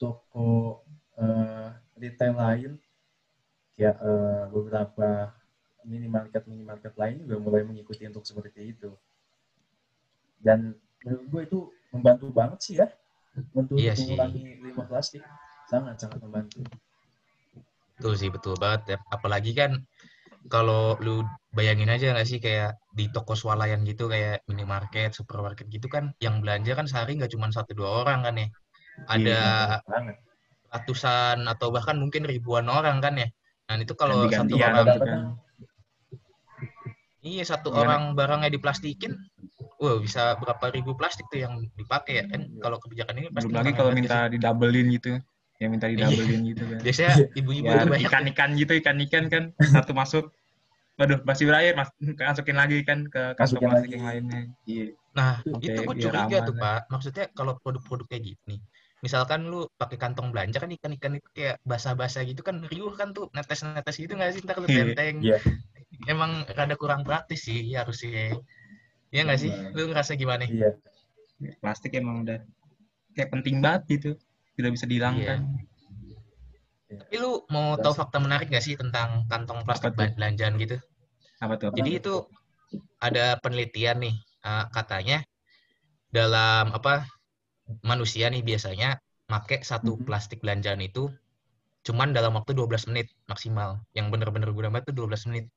toko 0.02 0.82
eh, 1.14 1.68
retail 2.02 2.34
lain, 2.34 2.72
kayak 3.78 3.96
eh, 4.02 4.44
beberapa 4.50 5.30
minimarket 5.86 6.42
minimarket 6.50 6.94
lain 6.98 7.22
juga 7.22 7.38
mulai 7.38 7.62
mengikuti 7.62 8.02
untuk 8.10 8.26
seperti 8.26 8.74
itu. 8.74 8.90
Dan 10.42 10.74
menurut 11.06 11.26
gue 11.30 11.42
itu 11.46 11.60
membantu 11.94 12.26
banget 12.34 12.58
sih 12.66 12.74
ya 12.82 12.90
untuk 13.54 13.78
Iya 13.78 13.94
mengurangi 13.94 14.58
limbah 14.58 14.86
plastik. 14.90 15.22
Sangat 15.70 16.02
sangat 16.02 16.18
membantu. 16.18 16.66
Betul 17.98 18.14
sih, 18.18 18.30
betul 18.32 18.54
banget 18.58 18.96
ya. 18.96 18.98
Apalagi 19.12 19.52
kan 19.52 19.82
kalau 20.50 20.98
lu 20.98 21.22
bayangin 21.54 21.92
aja 21.92 22.12
nggak 22.16 22.28
sih 22.28 22.38
kayak 22.42 22.74
di 22.96 23.06
toko 23.12 23.38
swalayan 23.38 23.84
gitu 23.86 24.10
kayak 24.10 24.42
minimarket, 24.50 25.14
supermarket 25.14 25.70
gitu 25.70 25.86
kan 25.86 26.10
yang 26.18 26.42
belanja 26.42 26.72
kan 26.74 26.88
sehari 26.90 27.14
nggak 27.14 27.30
cuma 27.30 27.52
satu 27.52 27.76
dua 27.76 28.02
orang 28.02 28.26
kan 28.26 28.34
ya. 28.36 28.48
Ada 29.08 29.38
Iya, 29.80 30.12
ratusan 30.72 31.44
atau 31.48 31.68
bahkan 31.68 32.00
mungkin 32.00 32.24
ribuan 32.24 32.66
orang 32.68 33.00
kan 33.04 33.14
ya. 33.20 33.28
Nah 33.68 33.76
itu 33.80 33.94
kalau 33.96 34.28
satu 34.28 34.56
Ganti-gantian 34.56 34.72
orang, 34.72 34.86
kan. 34.98 35.20
Iya 37.22 37.44
satu 37.46 37.70
Iya. 37.70 37.78
orang 37.86 38.02
barangnya 38.18 38.50
diplastikin, 38.50 39.14
wah 39.78 39.96
bisa 40.02 40.34
berapa 40.42 40.74
ribu 40.74 40.98
plastik 40.98 41.30
tuh 41.30 41.38
yang 41.44 41.54
dipakai 41.78 42.18
ya 42.18 42.24
kan? 42.26 42.40
Iya. 42.50 42.60
Kalau 42.60 42.76
kebijakan 42.82 43.14
ini 43.20 43.28
pasti 43.30 43.52
lagi 43.54 43.72
kalau 43.78 43.92
minta 43.94 44.26
didabelin 44.26 44.86
gitu 44.90 45.22
ya 45.62 45.70
minta 45.70 45.86
Iya. 45.86 46.10
didabelin 46.10 46.40
gitu 46.50 46.62
kan 46.66 46.78
Biasanya 46.82 47.14
ibu-ibu 47.38 47.70
ya 47.70 47.86
banyak. 47.86 48.02
ikan-ikan 48.10 48.50
gitu 48.58 48.72
ikan-ikan 48.82 49.24
kan 49.30 49.44
satu 49.62 49.94
masuk 49.94 50.24
waduh 50.98 51.22
masih 51.22 51.44
berair 51.46 51.72
mas 51.72 51.88
masukin 52.02 52.58
lagi 52.58 52.82
kan 52.82 53.06
ke 53.06 53.38
kantong 53.38 53.62
plastik 53.62 53.90
yang 53.94 54.04
lainnya 54.04 54.40
iya 54.66 54.86
Nah, 55.12 55.44
Oke, 55.44 55.68
itu 55.68 55.76
gue 55.84 55.96
curiga 56.08 56.40
aman 56.40 56.48
tuh. 56.48 56.56
Pak. 56.56 56.80
Maksudnya 56.88 57.24
kalau 57.36 57.52
produk-produk 57.60 58.08
kayak 58.08 58.32
gini, 58.32 58.56
misalkan 59.04 59.44
lu 59.44 59.68
pakai 59.76 60.00
kantong 60.00 60.32
belanja 60.32 60.56
kan 60.56 60.72
ikan-ikan 60.72 61.20
itu 61.20 61.28
kayak 61.36 61.60
basah-basah 61.68 62.24
gitu 62.24 62.40
kan 62.40 62.64
riuh 62.64 62.96
kan 62.96 63.12
tuh 63.12 63.28
netes-netes 63.36 64.00
gitu 64.00 64.16
nggak 64.16 64.32
sih 64.32 64.40
ntar 64.40 64.56
lu 64.56 64.64
Iya. 64.64 64.96
tenteng 64.96 65.16
Iya. 65.20 65.36
emang 66.08 66.48
rada 66.48 66.80
kurang 66.80 67.04
praktis 67.04 67.44
sih 67.44 67.76
harusnya 67.76 68.40
Iya 69.12 69.20
nggak 69.28 69.36
sih 69.36 69.52
lu 69.76 69.92
ngerasa 69.92 70.16
gimana 70.16 70.48
Iya. 70.48 70.80
plastik 71.60 71.92
emang 71.92 72.24
udah 72.24 72.40
kayak 73.12 73.28
penting 73.28 73.60
banget 73.60 73.82
gitu 73.92 74.10
tidak 74.58 74.70
bisa 74.76 74.84
dihilangkan 74.88 75.38
tapi 76.92 77.14
lu 77.16 77.40
mau 77.48 77.80
tahu 77.80 77.96
fakta 77.96 78.20
menarik 78.20 78.52
nggak 78.52 78.64
sih 78.64 78.76
tentang 78.76 79.24
kantong 79.24 79.64
plastik 79.64 79.96
Apa 79.96 80.12
belanjaan 80.12 80.60
gitu 80.60 80.76
apa 81.40 81.56
tuh 81.56 81.72
Jadi 81.72 81.90
itu 81.98 82.14
ada 83.00 83.40
penelitian 83.40 83.98
nih 84.04 84.14
eh, 84.44 84.64
katanya 84.70 85.24
dalam 86.12 86.68
apa 86.76 87.08
manusia 87.80 88.28
nih 88.28 88.44
biasanya 88.44 89.00
make 89.32 89.64
satu 89.64 89.96
Mhm. 89.96 90.04
plastik 90.04 90.44
belanjaan 90.44 90.84
itu 90.84 91.08
cuman 91.82 92.12
dalam 92.14 92.36
waktu 92.38 92.54
12 92.54 92.86
menit 92.86 93.10
maksimal. 93.26 93.80
Yang 93.96 94.06
bener-bener 94.14 94.54
guna 94.54 94.68
banget 94.70 94.92
tuh 94.92 95.02
12 95.02 95.26
menit. 95.26 95.50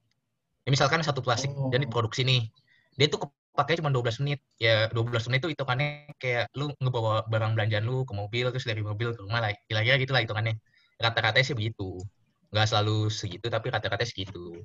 Ya, 0.66 0.74
misalkan 0.74 1.06
satu 1.06 1.22
plastik 1.22 1.54
Oh. 1.54 1.70
dan 1.70 1.86
diproduksi 1.86 2.26
nih. 2.26 2.50
Dia 2.98 3.12
tuh 3.12 3.30
kepake 3.56 3.80
cuma 3.80 3.90
12 3.96 4.20
menit. 4.20 4.44
Ya 4.60 4.92
12 4.92 5.32
menit 5.32 5.40
itu 5.48 5.50
hitungannya 5.56 6.12
kayak 6.20 6.52
lu 6.60 6.76
ngebawa 6.84 7.24
barang 7.32 7.56
belanjaan 7.56 7.88
lu 7.88 8.04
ke 8.04 8.12
mobil 8.12 8.52
terus 8.52 8.68
dari 8.68 8.84
mobil 8.84 9.16
ke 9.16 9.24
rumah 9.24 9.40
lah. 9.40 9.56
Kira-kira 9.72 9.96
gitu 9.96 10.12
lah 10.12 10.22
hitungannya. 10.28 10.60
Rata-ratanya 11.00 11.46
sih 11.48 11.56
begitu. 11.56 12.04
Nggak 12.52 12.68
selalu 12.68 13.08
segitu 13.08 13.48
tapi 13.48 13.72
rata-ratanya 13.72 14.10
segitu. 14.12 14.60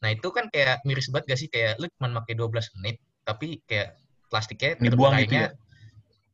Nah 0.00 0.08
itu 0.16 0.28
kan 0.32 0.48
kayak 0.48 0.80
miris 0.88 1.12
banget 1.12 1.36
gak 1.36 1.40
sih 1.44 1.48
kayak 1.52 1.76
lu 1.76 1.86
cuma 2.00 2.24
pakai 2.24 2.34
12 2.36 2.76
menit 2.80 2.96
tapi 3.24 3.60
kayak 3.68 4.00
plastiknya 4.32 4.80
Dibuang 4.80 5.20
gitu 5.20 5.36
ya? 5.36 5.52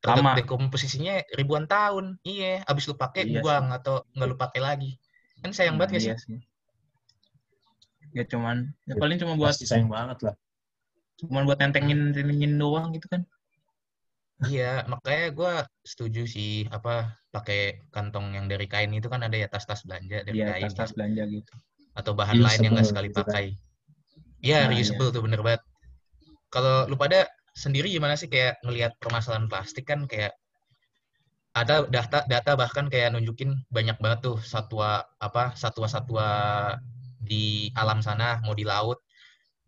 Lama. 0.00 0.32
dekomposisinya 0.32 1.20
ribuan 1.36 1.68
tahun. 1.68 2.16
Iya, 2.24 2.64
abis 2.64 2.88
lu 2.88 2.96
pakai 2.96 3.28
Iya 3.28 3.44
buang 3.44 3.68
atau 3.68 4.00
nggak 4.16 4.28
lu 4.32 4.36
pakai 4.40 4.60
lagi. 4.64 4.96
Kan 5.44 5.52
sayang 5.52 5.76
banget 5.76 6.00
gak 6.00 6.00
sih? 6.00 6.08
Iya 6.08 6.16
sih. 6.16 6.38
Ya 8.16 8.24
cuman, 8.26 8.74
ya 8.90 8.98
paling 8.98 9.20
cuma 9.20 9.36
buat 9.38 9.54
Pasti 9.54 9.68
sayang 9.68 9.92
banget 9.92 10.18
lah. 10.24 10.34
Cuman 11.20 11.42
buat 11.48 11.58
nentengin 11.60 11.98
nentengin 12.16 12.52
doang 12.56 12.90
gitu 12.96 13.06
kan. 13.12 13.22
Iya, 14.40 14.88
makanya 14.88 15.26
gua 15.36 15.52
setuju 15.84 16.24
sih 16.24 16.64
apa 16.72 17.12
pakai 17.28 17.84
kantong 17.92 18.32
yang 18.36 18.46
dari 18.48 18.64
kain 18.72 18.88
itu 18.96 19.04
kan 19.12 19.20
ada 19.20 19.36
ya 19.36 19.48
tas-tas 19.52 19.84
belanja 19.84 20.24
dari 20.24 20.40
Iya, 20.40 20.46
kain 20.56 20.64
tas-tas 20.64 20.90
belanja 20.96 21.22
gitu. 21.28 21.52
atau 22.00 22.12
bahan 22.16 22.38
lain 22.40 22.60
yang 22.64 22.74
Reusable 22.80 22.88
sekali 22.88 23.08
gitu 23.12 23.20
kan. 23.20 23.26
pakai. 23.28 23.44
Iya, 24.40 24.58
Nah, 24.64 24.68
reusable 24.72 25.08
tuh 25.12 25.22
bener 25.26 25.40
banget. 25.44 25.62
Kalau 26.48 26.88
lu 26.88 26.96
pada 26.96 27.28
sendiri 27.52 27.92
gimana 27.92 28.14
sih 28.16 28.28
kayak 28.32 28.64
ngelihat 28.64 28.96
permasalahan 29.02 29.46
plastik 29.52 29.84
kan 29.90 30.08
kayak 30.08 30.32
ada 31.52 31.84
data 31.90 32.24
data 32.30 32.52
bahkan 32.54 32.86
kayak 32.88 33.10
nunjukin 33.12 33.50
banyak 33.74 33.98
banget 34.00 34.18
tuh 34.26 34.36
satwa 34.40 35.02
apa 35.18 35.52
satwa-satwa 35.58 36.26
di 37.20 37.68
alam 37.76 38.00
sana 38.00 38.40
mau 38.46 38.54
di 38.56 38.64
laut. 38.64 38.98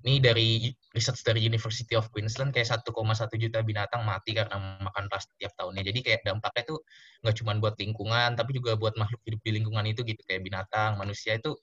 Ini 0.02 0.18
dari 0.18 0.66
research 0.94 1.22
dari 1.22 1.40
University 1.46 1.94
of 1.94 2.10
Queensland 2.10 2.50
kayak 2.50 2.66
1,1 2.68 3.34
juta 3.38 3.58
binatang 3.62 4.02
mati 4.02 4.34
karena 4.34 4.78
makan 4.82 5.06
plastik 5.10 5.34
tiap 5.38 5.54
tahunnya. 5.58 5.82
Jadi 5.86 5.98
kayak 6.02 6.20
dampaknya 6.26 6.62
tuh 6.74 6.78
nggak 7.22 7.34
cuma 7.38 7.52
buat 7.62 7.74
lingkungan 7.78 8.34
tapi 8.34 8.50
juga 8.58 8.74
buat 8.74 8.94
makhluk 8.98 9.22
hidup 9.26 9.40
di 9.46 9.50
lingkungan 9.62 9.84
itu 9.86 10.02
gitu 10.02 10.22
kayak 10.26 10.42
binatang, 10.42 10.98
manusia 10.98 11.38
itu 11.38 11.54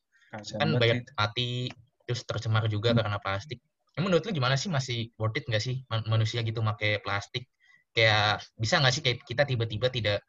kan 0.60 0.70
banyak 0.80 1.00
sih. 1.04 1.14
mati 1.20 1.50
terus 2.08 2.22
tercemar 2.26 2.64
juga 2.72 2.96
Hmm. 2.96 3.00
karena 3.04 3.18
plastik. 3.22 3.60
Ya, 3.96 4.00
menurut 4.06 4.24
lu 4.26 4.32
gimana 4.32 4.56
sih 4.56 4.70
masih 4.72 5.12
worth 5.20 5.38
it 5.40 5.46
nggak 5.50 5.64
sih 5.64 5.76
man- 5.92 6.08
manusia 6.08 6.40
gitu 6.48 6.64
pakai 6.64 7.04
plastik? 7.04 7.44
Kayak 7.96 8.46
bisa 8.56 8.80
nggak 8.80 8.94
sih 8.96 9.02
kayak 9.06 9.18
kita 9.28 9.44
tiba-tiba 9.46 9.88
tidak 9.92 10.20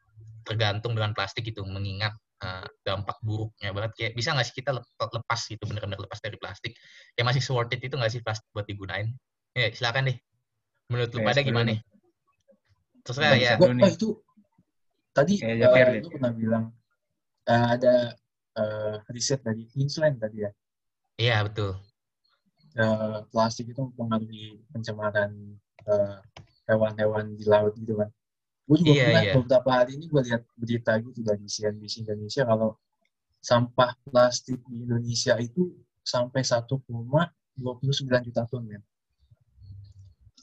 tergantung 0.47 0.93
dengan 0.97 1.13
plastik 1.15 1.45
gitu 1.47 1.61
mengingat 1.63 2.13
uh, 2.41 2.65
dampak 2.81 3.17
buruknya 3.21 3.69
banget 3.71 3.91
kayak 3.97 4.11
bisa 4.17 4.33
nggak 4.33 4.47
sih 4.49 4.55
kita 4.57 4.75
lep- 4.75 4.89
lepas 4.97 5.41
gitu 5.47 5.63
bener-bener 5.69 5.99
lepas 6.01 6.19
dari 6.19 6.37
plastik? 6.41 6.73
Kayak 7.13 7.25
masih 7.31 7.41
worth 7.53 7.73
it 7.73 7.81
itu 7.81 7.95
nggak 7.95 8.11
sih 8.11 8.21
plastik 8.25 8.49
buat 8.51 8.65
digunain? 8.65 9.13
Ya 9.53 9.69
silakan 9.71 10.11
deh. 10.11 10.17
Menurut 10.89 11.09
lu 11.13 11.19
pada 11.23 11.41
gimana? 11.41 11.71
nih. 11.71 11.79
Nggak 13.01 13.39
ya. 13.39 13.51
Gua, 13.57 13.71
oh, 13.71 13.89
itu 13.89 14.09
tadi 15.11 15.33
eh, 15.43 15.57
Jafir 15.59 15.87
deh. 15.91 16.01
lu 16.03 16.09
pernah 16.11 16.31
bilang 16.31 16.63
eh, 17.47 17.65
ada 17.77 17.95
eh, 18.57 18.95
riset 19.11 19.39
dari 19.43 19.67
Queensland 19.69 20.17
tadi 20.19 20.43
ya. 20.43 20.51
Iya 21.21 21.37
betul. 21.45 21.77
eh, 22.71 23.17
plastik 23.29 23.67
itu 23.69 23.81
mempengaruhi 23.83 24.63
pencemaran 24.71 25.31
eh, 25.85 26.17
hewan-hewan 26.71 27.35
di 27.35 27.43
laut 27.43 27.75
gitu 27.75 27.99
kan. 27.99 28.09
Gue 28.71 28.77
juga 28.79 28.93
Iya, 28.95 29.03
pernah 29.03 29.23
iya. 29.27 29.33
beberapa 29.35 29.69
hari 29.75 29.91
ini 29.99 30.05
gue 30.07 30.21
lihat 30.31 30.41
berita 30.55 30.91
gitu 31.03 31.19
dari 31.19 31.43
CNBC 31.43 32.07
Indonesia 32.07 32.47
kalau 32.47 32.79
sampah 33.43 33.91
plastik 34.07 34.63
di 34.63 34.87
Indonesia 34.87 35.35
itu 35.35 35.75
sampai 35.99 36.39
1,29 36.39 36.79
juta 38.23 38.41
ton 38.47 38.63
men. 38.63 38.79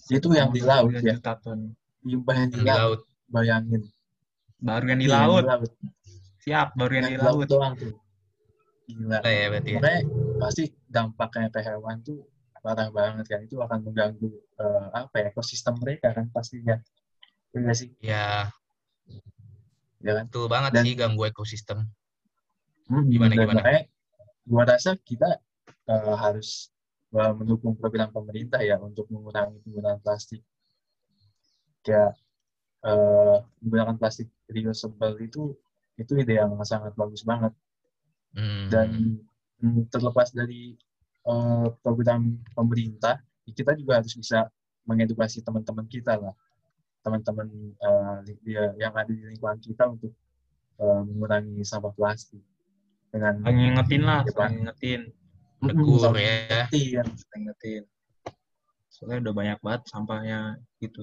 Itu 0.09 0.29
yang 0.37 0.53
di 0.53 0.61
laut 0.61 0.93
29 0.93 1.09
ya, 1.09 1.15
juta 1.17 1.33
ton. 1.41 1.73
limbah 2.05 2.37
yang 2.37 2.49
di 2.49 2.57
Yang 2.61 2.65
di 2.65 2.69
laut, 2.69 2.81
laut. 2.81 3.01
bayangin. 3.29 3.83
Baru 4.61 4.85
yang 4.87 5.01
di 5.01 5.09
Iya, 5.09 5.17
laut. 5.25 5.45
laut. 5.49 5.73
Siap, 6.45 6.69
baru 6.77 6.93
yang 6.95 7.05
Yang 7.05 7.13
di 7.13 7.19
laut 7.21 7.33
laut. 7.33 7.49
doang 7.49 7.75
tuh. 7.77 7.95
Gila. 8.89 9.19
Nah, 9.21 9.33
ya 9.33 9.47
berarti 9.49 9.71
ya. 9.73 9.79
Makanya 9.81 10.01
pasti 10.37 10.63
dampaknya 10.85 11.49
ke 11.49 11.61
hewan 11.61 11.97
tuh 12.01 12.19
parah 12.61 12.89
banget 12.89 13.25
kan. 13.25 13.41
Itu 13.41 13.57
akan 13.61 13.79
mengganggu 13.85 14.29
eh, 14.37 14.87
apa 14.93 15.15
ya 15.17 15.25
ekosistem 15.33 15.77
mereka 15.81 16.13
kan 16.13 16.29
pastinya. 16.29 16.77
Iya 17.55 17.73
sih? 17.75 17.89
Ya 18.03 18.53
Ya 19.99 20.13
kan? 20.15 20.25
betul 20.31 20.47
banget 20.47 20.71
Dan- 20.79 20.85
sih 20.87 20.95
ganggu 20.95 21.23
ekosistem. 21.27 21.89
Hmm, 22.89 23.05
Gimana, 23.11 23.35
dan 23.35 23.39
gimana? 23.45 23.61
Makanya 23.61 23.83
gua 24.49 24.63
rasa 24.65 24.91
kita 24.97 25.43
eh, 25.89 26.15
harus 26.17 26.71
eh, 27.13 27.33
mendukung 27.35 27.75
program 27.75 28.09
pemerintah 28.09 28.63
ya 28.63 28.79
untuk 28.79 29.11
mengurangi 29.11 29.59
penggunaan 29.67 29.99
plastik. 30.01 30.41
Kayak 31.83 32.15
eh, 32.87 33.37
menggunakan 33.61 33.97
plastik 33.99 34.29
reusable 34.49 35.19
itu 35.21 35.53
itu 35.99 36.13
ide 36.15 36.39
yang 36.39 36.55
sangat 36.63 36.95
bagus 36.95 37.25
banget. 37.27 37.53
Hmm. 38.29 38.69
dan 38.69 38.89
mm, 39.59 39.89
terlepas 39.89 40.31
dari 40.31 40.77
eh, 41.27 41.67
program 41.81 42.37
pemerintah 42.53 43.19
kita 43.49 43.73
juga 43.73 43.99
harus 43.99 44.13
bisa 44.13 44.53
mengedukasi 44.85 45.41
teman-teman 45.41 45.89
kita 45.89 46.21
lah 46.21 46.37
teman-teman 47.01 47.47
eh, 47.75 48.17
dia- 48.43 48.75
yang 48.77 48.93
ada 48.93 49.09
di 49.09 49.23
lingkungan 49.25 49.59
kita 49.59 49.85
untuk 49.89 50.13
eh, 50.79 51.01
mengurangi 51.05 51.63
sampah 51.63 51.91
plastik 51.91 52.39
dengan 53.11 53.43
ngingetin 53.43 54.03
lah, 54.03 54.23
Ya, 54.23 54.31
saling 54.31 54.63
ngingetin. 54.63 55.01
Tegur 55.59 56.15
ya. 56.15 56.71
ngingetin. 56.71 57.83
Soalnya 58.89 59.19
udah 59.21 59.35
banyak 59.35 59.59
banget 59.59 59.83
sampahnya 59.87 60.39
gitu. 60.79 61.03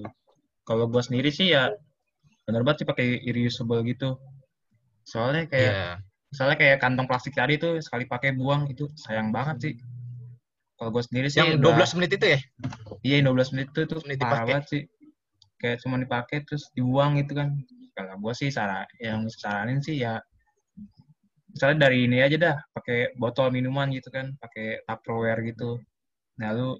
Kalau 0.62 0.86
gua 0.86 1.00
sendiri 1.00 1.28
sih 1.28 1.50
ya 1.50 1.68
bener 2.44 2.62
banget 2.62 2.82
sih 2.82 2.88
pakai 2.88 3.06
reusable 3.26 3.82
gitu. 3.84 4.16
Soalnya 5.02 5.44
kayak 5.46 5.72
Iya. 5.72 5.90
misalnya 6.26 6.56
kayak 6.56 6.76
kantong 6.78 7.06
plastik 7.06 7.34
tadi 7.34 7.56
tuh 7.56 7.76
sekali 7.78 8.04
pakai 8.04 8.32
buang 8.32 8.66
itu 8.66 8.88
sayang 8.96 9.28
banget 9.28 9.56
sih. 9.60 9.74
Kalau 10.74 10.88
gue 10.90 11.00
sendiri 11.02 11.28
sih 11.28 11.40
Yang 11.40 11.56
udah- 11.58 11.76
12 11.80 11.92
menit 11.96 12.10
itu 12.12 12.26
ya? 12.28 12.38
iya 13.00 13.16
12 13.20 13.48
menit 13.50 13.68
itu 13.72 13.80
tuh 13.84 14.00
menit 14.04 14.18
parah 14.20 14.40
dipakai. 14.40 14.48
banget 14.52 14.66
sih. 14.68 14.82
Kayak 15.56 15.80
cuma 15.84 15.96
dipakai 16.00 16.44
terus 16.44 16.68
dibuang 16.76 17.16
gitu 17.20 17.36
kan. 17.36 17.56
Kalau 17.96 18.20
gue 18.20 18.34
sih 18.36 18.52
saran 18.52 18.84
yang 19.00 19.24
saranin 19.32 19.80
sih 19.80 19.96
ya 20.04 20.20
misalnya 21.56 21.88
dari 21.88 22.04
ini 22.04 22.20
aja 22.20 22.36
dah 22.36 22.56
pakai 22.76 23.16
botol 23.16 23.48
minuman 23.48 23.88
gitu 23.88 24.12
kan, 24.12 24.36
pakai 24.36 24.84
Tupperware 24.84 25.40
gitu. 25.48 25.80
Nah 26.36 26.52
lu 26.52 26.76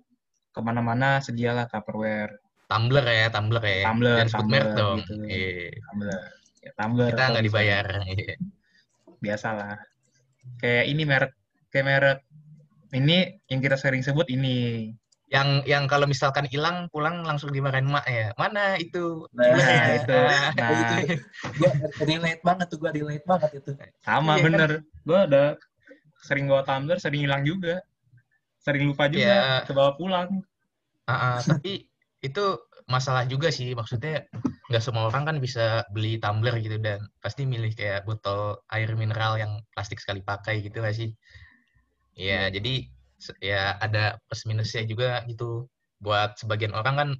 ke 0.52 0.60
mana-mana 0.60 1.16
sedialah 1.24 1.64
Tupperware, 1.72 2.36
Tumbler 2.66 3.06
ya, 3.06 3.26
tumbler 3.30 3.62
ya. 3.62 3.82
Tumbler, 3.86 4.26
Jangan 4.26 4.46
merek 4.50 4.66
tumbler 4.66 4.66
dong. 4.74 4.98
gitu. 5.00 5.14
Iya. 5.22 5.70
tumbler, 5.86 6.22
ya, 6.60 6.70
tumbler. 6.74 7.10
Kita 7.14 7.24
nggak 7.32 7.44
dibayar. 7.46 7.86
Iya. 8.04 8.34
biasalah 9.16 9.80
kayak 10.60 10.84
ini 10.92 11.02
merek 11.08 11.32
kayak 11.72 11.86
merek 11.88 12.18
ini 12.92 13.40
yang 13.48 13.60
kita 13.64 13.80
sering 13.80 14.04
sebut 14.04 14.28
ini 14.28 14.92
Yang 15.26 15.48
yang 15.66 15.84
kalau 15.90 16.06
misalkan 16.06 16.46
hilang 16.46 16.86
pulang 16.94 17.26
langsung 17.26 17.50
dimarahin 17.50 17.90
mak 17.90 18.06
ya. 18.06 18.30
Mana 18.38 18.78
itu? 18.78 19.26
Nah, 19.34 19.42
Tumbler 19.50 19.66
ya? 19.74 19.94
itu. 19.98 20.14
Ah. 20.14 20.50
nah 20.54 20.70
itu 20.70 20.94
gua 21.58 21.70
relate 22.06 22.42
banget 22.46 22.66
tuh 22.70 22.78
gua 22.78 22.90
relate 22.94 23.24
banget 23.26 23.50
itu 23.58 23.70
sama 24.06 24.38
Iya 24.38 24.40
kan? 24.40 24.44
bener 24.46 24.70
gue 25.06 25.20
udah 25.30 25.48
sering 26.22 26.46
bawa 26.50 26.62
tumbler 26.66 26.98
sering 26.98 27.22
hilang 27.26 27.42
juga 27.46 27.78
sering 28.62 28.90
lupa 28.90 29.06
juga 29.06 29.22
Iya. 29.22 29.66
ke 29.66 29.72
bawa 29.74 29.94
pulang 29.98 30.42
Ah, 31.06 31.14
ah, 31.14 31.36
tapi 31.38 31.86
itu 32.18 32.44
masalah 32.90 33.30
juga 33.30 33.54
sih. 33.54 33.70
Maksudnya 33.78 34.26
nggak 34.66 34.82
semua 34.82 35.06
orang 35.06 35.22
kan 35.22 35.36
bisa 35.38 35.86
beli 35.94 36.18
tumbler 36.18 36.58
gitu 36.58 36.82
dan 36.82 36.98
pasti 37.22 37.46
milih 37.46 37.70
kayak 37.78 38.02
botol 38.02 38.58
air 38.74 38.90
mineral 38.98 39.38
yang 39.38 39.62
plastik 39.70 40.02
sekali 40.02 40.18
pakai 40.26 40.66
gitu 40.66 40.82
nggak 40.82 40.98
sih? 40.98 41.14
Ya, 42.18 42.50
jadi 42.50 42.90
se- 42.90 42.95
ya 43.40 43.76
ada 43.80 44.20
plus 44.26 44.44
minusnya 44.48 44.82
juga 44.84 45.24
gitu. 45.30 45.68
Buat 46.00 46.40
sebagian 46.40 46.76
orang 46.76 46.94
kan 46.96 47.10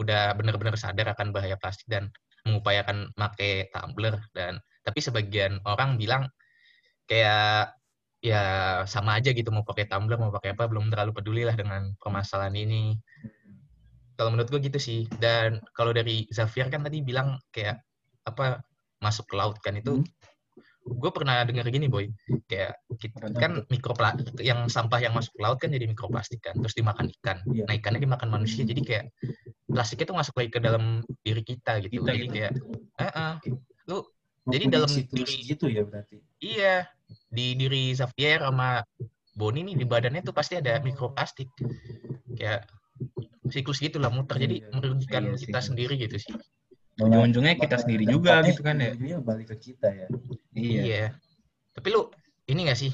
udah 0.00 0.32
benar-benar 0.38 0.74
sadar 0.78 1.12
akan 1.12 1.34
bahaya 1.34 1.58
plastik 1.60 1.86
dan 1.90 2.08
mengupayakan 2.48 3.14
pakai 3.14 3.70
tumbler 3.70 4.18
dan 4.34 4.58
tapi 4.82 4.98
sebagian 4.98 5.62
orang 5.62 5.94
bilang 5.94 6.26
kayak 7.06 7.76
ya 8.22 8.42
sama 8.86 9.18
aja 9.18 9.30
gitu 9.34 9.50
mau 9.54 9.66
pakai 9.66 9.86
tumbler 9.86 10.18
mau 10.18 10.30
pakai 10.34 10.54
apa 10.54 10.66
belum 10.66 10.90
terlalu 10.90 11.12
peduli 11.14 11.42
lah 11.46 11.54
dengan 11.54 11.94
permasalahan 11.98 12.54
ini 12.54 12.98
kalau 14.18 14.34
menurut 14.34 14.50
gue 14.50 14.60
gitu 14.70 14.78
sih 14.78 15.00
dan 15.18 15.58
kalau 15.74 15.90
dari 15.90 16.26
Xavier 16.30 16.70
kan 16.70 16.82
tadi 16.86 17.02
bilang 17.02 17.38
kayak 17.50 17.82
apa 18.22 18.62
masuk 19.02 19.26
ke 19.30 19.34
laut 19.34 19.58
kan 19.58 19.74
itu 19.74 20.02
Hmm. 20.02 20.06
Gue 20.82 21.10
pernah 21.14 21.46
dengar 21.46 21.66
gini 21.70 21.86
boy 21.86 22.10
kayak 22.50 22.74
kita, 22.98 23.30
kan 23.38 23.62
mikroplastik 23.70 24.34
yang 24.42 24.66
sampah 24.66 24.98
yang 24.98 25.14
masuk 25.14 25.30
ke 25.34 25.40
laut 25.42 25.58
kan 25.62 25.70
jadi 25.70 25.86
mikroplastik 25.86 26.42
kan 26.42 26.58
terus 26.58 26.74
dimakan 26.74 27.06
ikan 27.18 27.38
Iya. 27.48 27.64
nah 27.70 27.74
ikannya 27.74 28.02
dimakan 28.02 28.28
manusia 28.28 28.66
jadi 28.66 28.82
kayak 28.82 29.04
plastiknya 29.70 30.10
tuh 30.10 30.16
masuk 30.18 30.34
lagi 30.36 30.50
ke 30.50 30.60
dalam 30.60 30.84
diri 31.22 31.42
kita 31.42 31.78
gitu 31.80 32.02
Kita 32.02 32.10
jadi 32.12 32.26
gitu. 32.26 32.34
kayak 32.34 32.52
eh, 32.98 33.12
eh, 33.14 33.34
lu 33.88 33.98
Jadi 34.42 34.64
dalam 34.74 34.90
diri- 34.90 35.46
gitu 35.46 35.70
ya 35.70 35.86
berarti. 35.86 36.18
iya 36.42 36.82
di 37.30 37.54
diri 37.54 37.94
Xavier 37.94 38.42
sama 38.42 38.82
Boni 39.32 39.62
nih 39.62 39.78
di 39.78 39.86
badannya 39.86 40.20
tuh 40.20 40.34
pasti 40.34 40.58
ada 40.58 40.82
mikroplastik 40.82 41.46
kayak 42.34 42.66
siklus 43.48 43.78
gitu 43.78 44.02
lah 44.02 44.10
muter 44.10 44.34
jadi 44.34 44.66
Iya. 44.66 44.74
merugikan 44.74 45.22
Iya 45.30 45.38
sih. 45.38 45.46
kita 45.46 45.60
sendiri 45.62 45.94
gitu 45.94 46.18
sih 46.18 46.34
Ujung-ujungnya 47.02 47.54
kita 47.58 47.76
sendiri 47.80 48.04
juga 48.06 48.42
gitu 48.46 48.62
kan 48.62 48.76
ya. 48.78 48.92
Balik 49.18 49.54
ke 49.54 49.72
kita 49.72 49.88
ya. 49.90 50.06
Iya. 50.52 51.04
Tapi 51.72 51.88
lu 51.90 52.08
ini 52.46 52.68
gak 52.68 52.78
sih? 52.78 52.92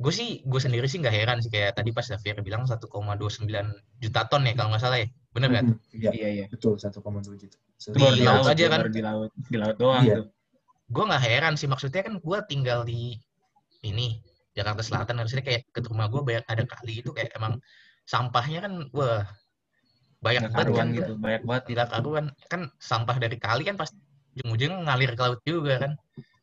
Gue 0.00 0.12
sih, 0.16 0.40
gue 0.48 0.56
sendiri 0.56 0.88
sih 0.88 0.96
nggak 0.96 1.12
heran 1.12 1.38
sih 1.44 1.52
kayak 1.52 1.76
tadi 1.76 1.92
pas 1.92 2.00
Xavier 2.00 2.40
bilang 2.40 2.64
1,29 2.64 2.88
juta 4.00 4.20
ton 4.32 4.40
ya 4.48 4.56
kalau 4.56 4.72
nggak 4.72 4.80
salah 4.80 4.96
ya. 4.96 5.08
Bener 5.36 5.50
kan? 5.52 5.64
Mhm, 5.76 5.76
Iya, 5.92 6.10
Iya, 6.16 6.28
iya. 6.32 6.44
betul 6.48 6.80
1,2 6.80 7.36
juta. 7.36 7.56
Baru 7.92 8.16
di 8.16 8.20
Di 8.20 8.24
laut 8.24 8.40
laut 8.40 8.48
aja 8.48 8.64
kan. 8.72 8.80
di 8.88 9.02
laut. 9.04 9.30
Di 9.36 9.56
laut 9.60 9.76
doang 9.76 10.04
Iya. 10.08 10.16
tuh. 10.24 10.26
Gue 10.88 11.04
nggak 11.04 11.20
heran 11.22 11.54
sih 11.60 11.68
maksudnya 11.68 12.00
kan 12.00 12.16
gue 12.16 12.38
tinggal 12.48 12.88
di 12.88 13.12
ini 13.84 14.24
Jakarta 14.56 14.80
Selatan 14.80 15.20
harusnya 15.20 15.44
kayak 15.44 15.68
ke 15.68 15.84
rumah 15.84 16.08
gue 16.08 16.20
banyak 16.24 16.44
ada 16.48 16.64
kali 16.64 17.04
itu 17.04 17.12
kayak 17.12 17.36
emang 17.36 17.60
sampahnya 18.08 18.64
kan 18.66 18.72
wah 18.96 19.22
banyak 20.20 20.52
banget 20.52 20.68
kan 20.76 20.88
gitu, 20.92 21.12
banyak 21.16 21.42
banget. 21.48 21.62
tidak 21.72 21.86
karuan. 21.92 22.26
Kan 22.52 22.68
sampah 22.76 23.16
dari 23.16 23.40
kali 23.40 23.64
kan 23.64 23.80
pas 23.80 23.88
ujung-ujung 24.36 24.84
ngalir 24.84 25.16
ke 25.16 25.22
laut 25.24 25.40
juga 25.48 25.74
kan. 25.80 25.92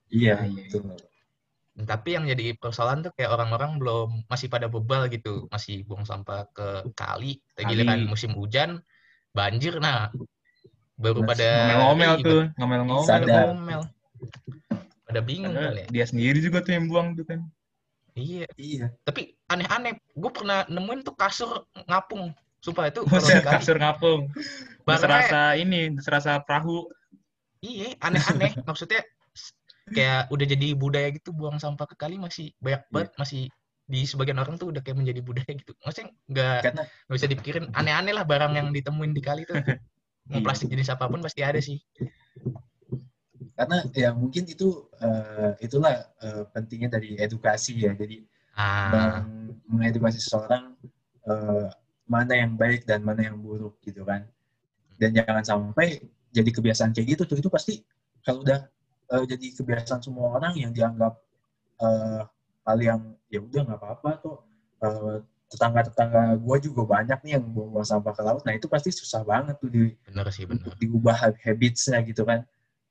Iya, 0.10 0.50
betul. 0.50 0.98
tapi 1.78 2.18
yang 2.18 2.26
jadi 2.26 2.58
persoalan 2.58 3.06
tuh 3.06 3.14
kayak 3.14 3.38
orang-orang 3.38 3.78
belum 3.78 4.10
masih 4.26 4.50
pada 4.50 4.66
bebal 4.66 5.14
gitu. 5.14 5.46
Masih 5.54 5.86
buang 5.86 6.10
sampah 6.10 6.50
ke 6.50 6.90
kali 6.98 7.38
giliran 7.54 8.10
musim 8.10 8.34
hujan 8.34 8.82
banjir. 9.30 9.78
Nah 9.78 10.10
baru 10.98 11.22
Mas, 11.22 11.38
pada 11.38 11.50
Ngomel-ngomel 11.70 12.14
tuh, 12.26 12.42
ngomel-ngomel. 12.58 13.26
ngomel. 13.30 13.82
Pada 15.06 15.22
bingung 15.22 15.54
Padahal 15.54 15.70
kali 15.70 15.82
ya. 15.86 15.88
dia 15.94 16.06
sendiri 16.10 16.40
juga 16.42 16.66
tuh 16.66 16.74
yang 16.74 16.90
buang 16.90 17.14
tuh 17.14 17.26
kan. 17.30 17.40
iya. 18.18 18.50
Iya. 18.58 18.90
tapi 19.06 19.38
aneh-aneh 19.46 20.02
gue 20.18 20.32
pernah 20.34 20.66
nemuin 20.66 21.06
tuh 21.06 21.14
kasur 21.14 21.70
ngapung 21.86 22.34
sumpah 22.68 22.92
itu 22.92 23.02
kalau 23.08 23.24
Buset, 23.24 23.40
di 23.40 23.46
kali 23.48 23.56
kasur 23.56 23.78
ngapung. 23.80 24.22
Serasa 24.84 25.42
ini, 25.56 25.96
serasa 26.04 26.44
perahu. 26.44 26.92
iya 27.58 27.96
aneh-aneh 28.04 28.54
maksudnya 28.68 29.02
kayak 29.90 30.28
udah 30.30 30.46
jadi 30.46 30.68
budaya 30.76 31.10
gitu 31.10 31.32
buang 31.32 31.58
sampah 31.58 31.88
ke 31.88 31.96
kali 31.96 32.20
masih 32.20 32.52
banyak 32.60 32.84
Iya. 32.86 32.92
banget 32.94 33.12
masih 33.18 33.42
di 33.88 34.04
sebagian 34.04 34.38
orang 34.38 34.60
tuh 34.60 34.70
udah 34.70 34.84
kayak 34.84 35.00
menjadi 35.00 35.24
budaya 35.24 35.48
gitu 35.56 35.72
maksudnya 35.80 36.12
nggak 36.28 36.60
nggak 37.08 37.16
bisa 37.18 37.28
dipikirin 37.32 37.66
aneh-aneh 37.74 38.12
lah 38.14 38.28
barang 38.28 38.52
yang 38.54 38.68
ditemuin 38.70 39.16
di 39.16 39.24
kali 39.24 39.48
tuh 39.48 39.56
mau 40.30 40.38
Iya. 40.38 40.46
plastik 40.46 40.68
jenis 40.70 40.92
apa 40.92 41.08
pun 41.08 41.24
pasti 41.24 41.40
ada 41.42 41.58
sih 41.58 41.80
karena 43.58 43.78
ya 43.98 44.14
mungkin 44.14 44.46
itu 44.46 44.86
eh, 45.02 45.52
itulah 45.64 45.94
eh, 46.22 46.44
pentingnya 46.54 46.94
dari 46.94 47.18
edukasi 47.18 47.74
ya. 47.82 47.98
Jadi 47.98 48.22
ah 48.54 49.22
meng- 49.26 49.58
mengedukasi 49.66 50.22
seseorang 50.22 50.78
eh, 51.26 51.68
mana 52.08 52.34
yang 52.34 52.56
baik 52.56 52.88
dan 52.88 53.04
mana 53.04 53.28
yang 53.28 53.38
buruk 53.40 53.78
gitu 53.84 54.04
kan. 54.08 54.26
Dan 54.98 55.14
jangan 55.14 55.44
sampai 55.46 56.02
jadi 56.34 56.50
kebiasaan 56.50 56.92
kayak 56.96 57.08
gitu 57.18 57.24
tuh 57.30 57.38
itu 57.38 57.50
pasti 57.52 57.84
kalau 58.26 58.44
udah 58.44 58.66
eh, 59.14 59.24
jadi 59.28 59.46
kebiasaan 59.62 60.02
semua 60.04 60.40
orang 60.40 60.58
yang 60.58 60.72
dianggap 60.74 61.14
eh, 61.84 62.22
hal 62.68 62.78
yang 62.82 63.02
ya 63.32 63.40
udah 63.44 63.62
nggak 63.64 63.80
apa-apa 63.80 64.10
tuh 64.24 64.38
eh, 64.84 65.18
tetangga-tetangga 65.48 66.36
gue 66.44 66.58
juga 66.60 66.82
banyak 67.00 67.20
nih 67.24 67.40
yang 67.40 67.46
buang 67.56 67.86
sampah 67.88 68.12
ke 68.12 68.22
laut. 68.26 68.44
Nah 68.44 68.52
itu 68.56 68.68
pasti 68.68 68.92
susah 68.92 69.24
banget 69.24 69.56
tuh 69.64 69.72
di, 69.72 69.96
bener 70.08 70.28
sih 70.34 70.44
bener 70.44 70.60
untuk 70.60 70.76
diubah 70.76 71.36
habitsnya 71.40 72.04
gitu 72.04 72.28
kan 72.28 72.44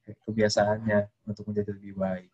kebiasaannya 0.06 1.26
untuk 1.26 1.50
menjadi 1.50 1.74
lebih 1.74 1.98
baik. 1.98 2.30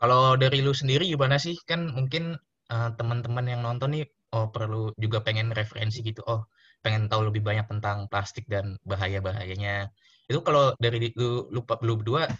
kalau 0.00 0.32
dari 0.38 0.64
lu 0.64 0.72
sendiri 0.72 1.04
gimana 1.04 1.36
sih 1.36 1.58
kan 1.68 1.90
mungkin 1.90 2.38
eh, 2.70 2.90
teman-teman 2.96 3.44
yang 3.44 3.60
nonton 3.60 3.92
nih 3.92 4.06
oh 4.34 4.46
perlu 4.54 4.94
juga 4.98 5.18
pengen 5.26 5.52
referensi 5.54 6.02
gitu. 6.04 6.22
Oh 6.26 6.46
pengen 6.80 7.10
tahu 7.12 7.28
lebih 7.28 7.42
banyak 7.44 7.66
tentang 7.68 8.08
plastik 8.08 8.48
dan 8.48 8.80
bahaya 8.88 9.20
bahayanya 9.20 9.92
itu 10.30 10.40
kalau 10.46 10.72
dari 10.78 11.10
lu 11.18 11.50
lu, 11.50 11.60
lu 11.66 11.94
berdua 11.98 12.30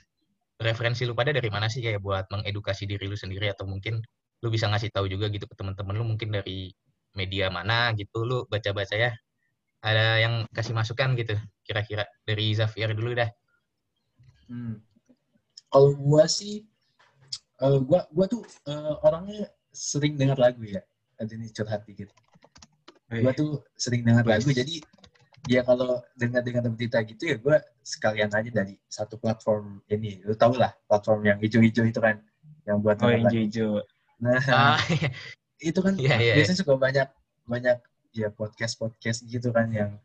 referensi 0.62 1.03
lu 1.03 1.18
pada 1.18 1.35
dari 1.35 1.50
mana 1.50 1.66
sih? 1.66 1.83
Kayak 1.83 2.05
buat 2.07 2.24
mengedukasi 2.31 2.87
diri 2.87 3.11
lu 3.11 3.18
sendiri 3.18 3.50
atau 3.50 3.66
mungkin 3.66 3.98
lu 4.40 4.48
bisa 4.48 4.70
ngasih 4.70 4.94
tahu 4.94 5.11
juga 5.11 5.26
gitu 5.33 5.44
ke 5.50 5.59
teman-teman 5.59 5.94
lu 5.98 6.07
mungkin 6.07 6.31
dari 6.31 6.70
media 7.18 7.50
mana 7.50 7.90
gitu. 7.98 8.22
Lu 8.22 8.46
baca-baca 8.46 8.94
ya. 8.94 9.11
Ada 9.83 10.22
yang 10.22 10.35
kasih 10.55 10.76
masukan 10.76 11.18
gitu 11.18 11.35
kira-kira. 11.66 12.07
Dari 12.22 12.55
Xavier 12.55 12.94
dulu 12.94 13.11
dah. 13.16 13.31
Hmm. 14.46 14.79
Kalau 15.70 15.90
gua 15.98 16.31
sih, 16.31 16.62
eh, 17.59 17.79
gua 17.83 18.07
gua 18.14 18.26
tuh 18.31 18.46
eh, 18.70 18.94
orangnya 19.03 19.50
sering 19.74 20.14
dengar 20.14 20.38
lagu 20.38 20.62
ya. 20.62 20.83
Ada 21.20 21.33
ini 21.37 21.52
curhat 21.52 21.85
dikit. 21.85 22.09
Gua 23.11 23.37
tuh 23.37 23.61
sering 23.76 24.06
dengar 24.06 24.24
lagu, 24.24 24.48
jadi 24.48 24.80
ya 25.44 25.61
kalau 25.61 25.98
dengar-dengar 26.14 26.62
berita 26.70 27.02
gitu 27.02 27.26
ya 27.26 27.37
gua 27.37 27.59
sekalian 27.83 28.30
aja 28.30 28.48
dari 28.48 28.78
satu 28.88 29.20
platform 29.20 29.85
ini. 29.87 30.22
Lu 30.24 30.33
tau 30.33 30.56
lah 30.56 30.72
platform 30.88 31.20
yang 31.26 31.38
hijau-hijau 31.42 31.85
itu 31.85 32.00
kan, 32.00 32.22
yang 32.64 32.80
buat 32.80 32.96
Oh, 33.02 33.11
dengar 33.11 33.12
yang 33.12 33.24
lagu. 33.28 33.37
hijau. 33.37 33.70
Nah, 34.20 34.40
ah 34.48 34.78
itu 35.61 35.80
kan 35.80 35.92
Iya, 35.98 36.16
iya, 36.16 36.33
biasanya 36.40 36.59
suka 36.64 36.74
banyak 36.76 37.09
banyak 37.44 37.78
ya 38.11 38.28
podcast 38.30 38.78
podcast 38.78 39.20
gitu 39.26 39.52
kan 39.52 39.68
yang 39.68 40.00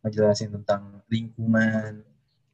ngejelasin 0.00 0.48
tentang 0.52 1.00
lingkungan 1.08 2.04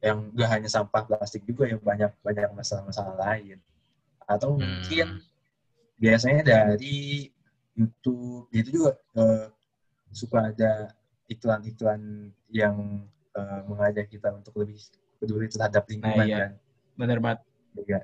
yang 0.01 0.33
gak 0.33 0.49
hanya 0.49 0.67
sampah 0.67 1.05
plastik 1.05 1.45
juga 1.45 1.69
yang 1.69 1.77
banyak 1.77 2.09
banyak 2.19 2.49
masalah-masalah 2.51 3.15
lain 3.21 3.61
atau 4.25 4.55
Hmm. 4.57 4.65
mungkin 4.65 5.07
biasanya 5.95 6.41
dari 6.41 7.29
YouTube 7.81 8.45
itu 8.53 8.69
juga 8.69 8.91
eh, 9.17 9.49
suka 10.13 10.53
ada 10.53 10.93
iklan-iklan 11.31 12.29
yang 12.53 13.07
eh, 13.33 13.61
mengajak 13.65 14.05
kita 14.11 14.29
untuk 14.35 14.53
lebih 14.61 14.77
peduli 15.17 15.49
terhadap 15.49 15.89
lingkungan 15.89 16.27
iya. 16.27 16.37
kan 16.37 16.51
Bener 16.97 17.17
banget. 17.17 17.39
juga 17.71 17.99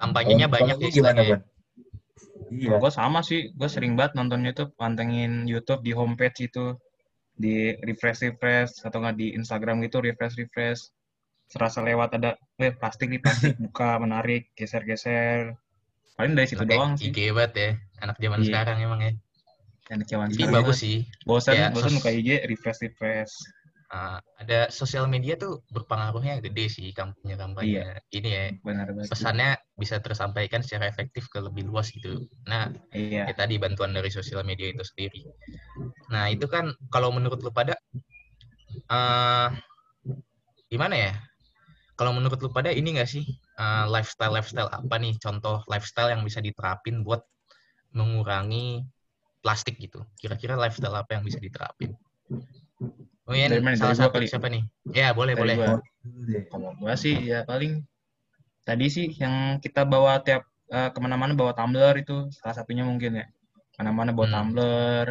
kampanyenya 0.00 0.46
Kalau- 0.48 0.56
banyak 0.58 0.76
ya 0.80 0.90
gimana. 0.90 1.20
Ban? 1.22 1.42
Iya. 2.50 2.68
Kalau 2.70 2.78
gue 2.86 2.92
sama 2.92 3.20
sih, 3.24 3.50
gue 3.56 3.68
sering 3.70 3.96
banget 3.96 4.18
nonton 4.18 4.44
YouTube, 4.44 4.70
pantengin 4.76 5.48
YouTube 5.48 5.80
di 5.80 5.92
homepage 5.96 6.50
itu, 6.50 6.76
di 7.34 7.74
refresh 7.82 8.30
refresh 8.30 8.84
atau 8.86 9.02
nggak 9.02 9.16
di 9.18 9.34
Instagram 9.34 9.82
gitu 9.86 9.98
refresh 10.04 10.38
refresh. 10.38 10.92
Serasa 11.50 11.84
lewat 11.84 12.16
ada, 12.20 12.36
eh 12.60 12.72
plastik 12.72 13.10
nih 13.10 13.20
plastik 13.20 13.54
buka 13.64 13.98
menarik 14.00 14.52
geser 14.54 14.84
geser. 14.86 15.56
Paling 16.14 16.38
dari 16.38 16.46
situ 16.46 16.62
doang 16.62 16.94
sih. 16.94 17.10
IG 17.10 17.34
banget 17.34 17.52
ya 17.54 17.70
anak 18.04 18.16
zaman 18.20 18.40
Iya. 18.40 18.46
sekarang 18.52 18.76
emang 18.84 19.00
ya 19.00 19.12
kecewaan 19.84 20.28
Jadi 20.32 20.36
sekarang 20.44 20.56
bagus 20.56 20.76
sih. 20.80 20.96
Bosan, 21.28 21.52
Kayak 21.56 21.70
bosan 21.76 21.92
buka 22.00 22.10
IG 22.12 22.28
refresh 22.48 22.80
refresh. 22.84 23.34
Uh, 23.94 24.18
ada 24.40 24.72
sosial 24.72 25.04
media 25.06 25.36
tuh 25.36 25.60
berpengaruhnya 25.70 26.40
gede 26.40 26.66
sih 26.66 26.88
kampanye-kampanye 26.90 28.00
ini 28.10 28.30
ya. 28.32 28.44
Benar 28.64 28.90
banget. 28.90 29.12
Pesannya 29.12 29.50
bisa 29.76 30.00
tersampaikan 30.00 30.64
secara 30.64 30.88
efektif 30.88 31.28
ke 31.28 31.38
lebih 31.38 31.68
luas 31.68 31.92
gitu. 31.92 32.26
Nah, 32.48 32.72
Iya. 32.90 33.28
ya 33.28 33.34
tadi 33.36 33.60
bantuan 33.60 33.92
dari 33.92 34.08
sosial 34.08 34.40
media 34.42 34.72
itu 34.72 34.82
sendiri. 34.82 35.28
Nah, 36.10 36.32
itu 36.32 36.48
kan 36.48 36.72
kalau 36.88 37.12
menurut 37.12 37.38
lu 37.44 37.52
pada 37.52 37.76
eh 38.90 39.48
gimana 40.72 40.96
ya? 40.96 41.12
Kalau 41.94 42.10
menurut 42.10 42.40
lu 42.42 42.50
pada 42.50 42.74
ini 42.74 42.98
nggak 42.98 43.06
sih 43.06 43.22
eh, 43.36 43.84
lifestyle-lifestyle 43.86 44.72
apa 44.72 44.96
nih 44.98 45.14
contoh 45.22 45.62
lifestyle 45.70 46.10
yang 46.10 46.24
bisa 46.26 46.42
diterapin 46.42 47.06
buat 47.06 47.22
mengurangi 47.94 48.82
plastik 49.40 49.78
gitu. 49.78 50.02
Kira-kira 50.18 50.58
lifestyle 50.58 50.92
apa 50.92 51.14
yang 51.16 51.22
bisa 51.22 51.38
diterapin? 51.38 51.94
Dari 53.24 53.62
mana? 53.62 53.78
salah 53.78 53.96
Dari 53.96 54.00
satu 54.04 54.16
kali. 54.20 54.26
siapa 54.28 54.46
nih? 54.50 54.62
Ya, 54.92 55.16
boleh, 55.16 55.32
Dari 55.32 55.40
boleh. 55.40 55.56
gua. 55.56 55.68
Oh. 55.72 55.80
Kalau 56.52 56.70
gua 56.76 56.94
sih 56.94 57.16
ya 57.24 57.46
paling 57.48 57.80
tadi 58.64 58.86
sih 58.88 59.08
yang 59.16 59.56
kita 59.58 59.86
bawa 59.88 60.20
tiap 60.20 60.44
eh, 60.68 60.90
ke 60.92 60.98
mana-mana 61.00 61.32
bawa 61.32 61.52
tumbler 61.52 61.94
itu 61.96 62.28
salah 62.34 62.52
satunya 62.52 62.84
mungkin 62.84 63.16
ya. 63.16 63.26
Ke 63.72 63.80
mana-mana 63.80 64.10
bawa 64.12 64.26
Hmm. 64.28 64.34
tumbler. 64.34 65.06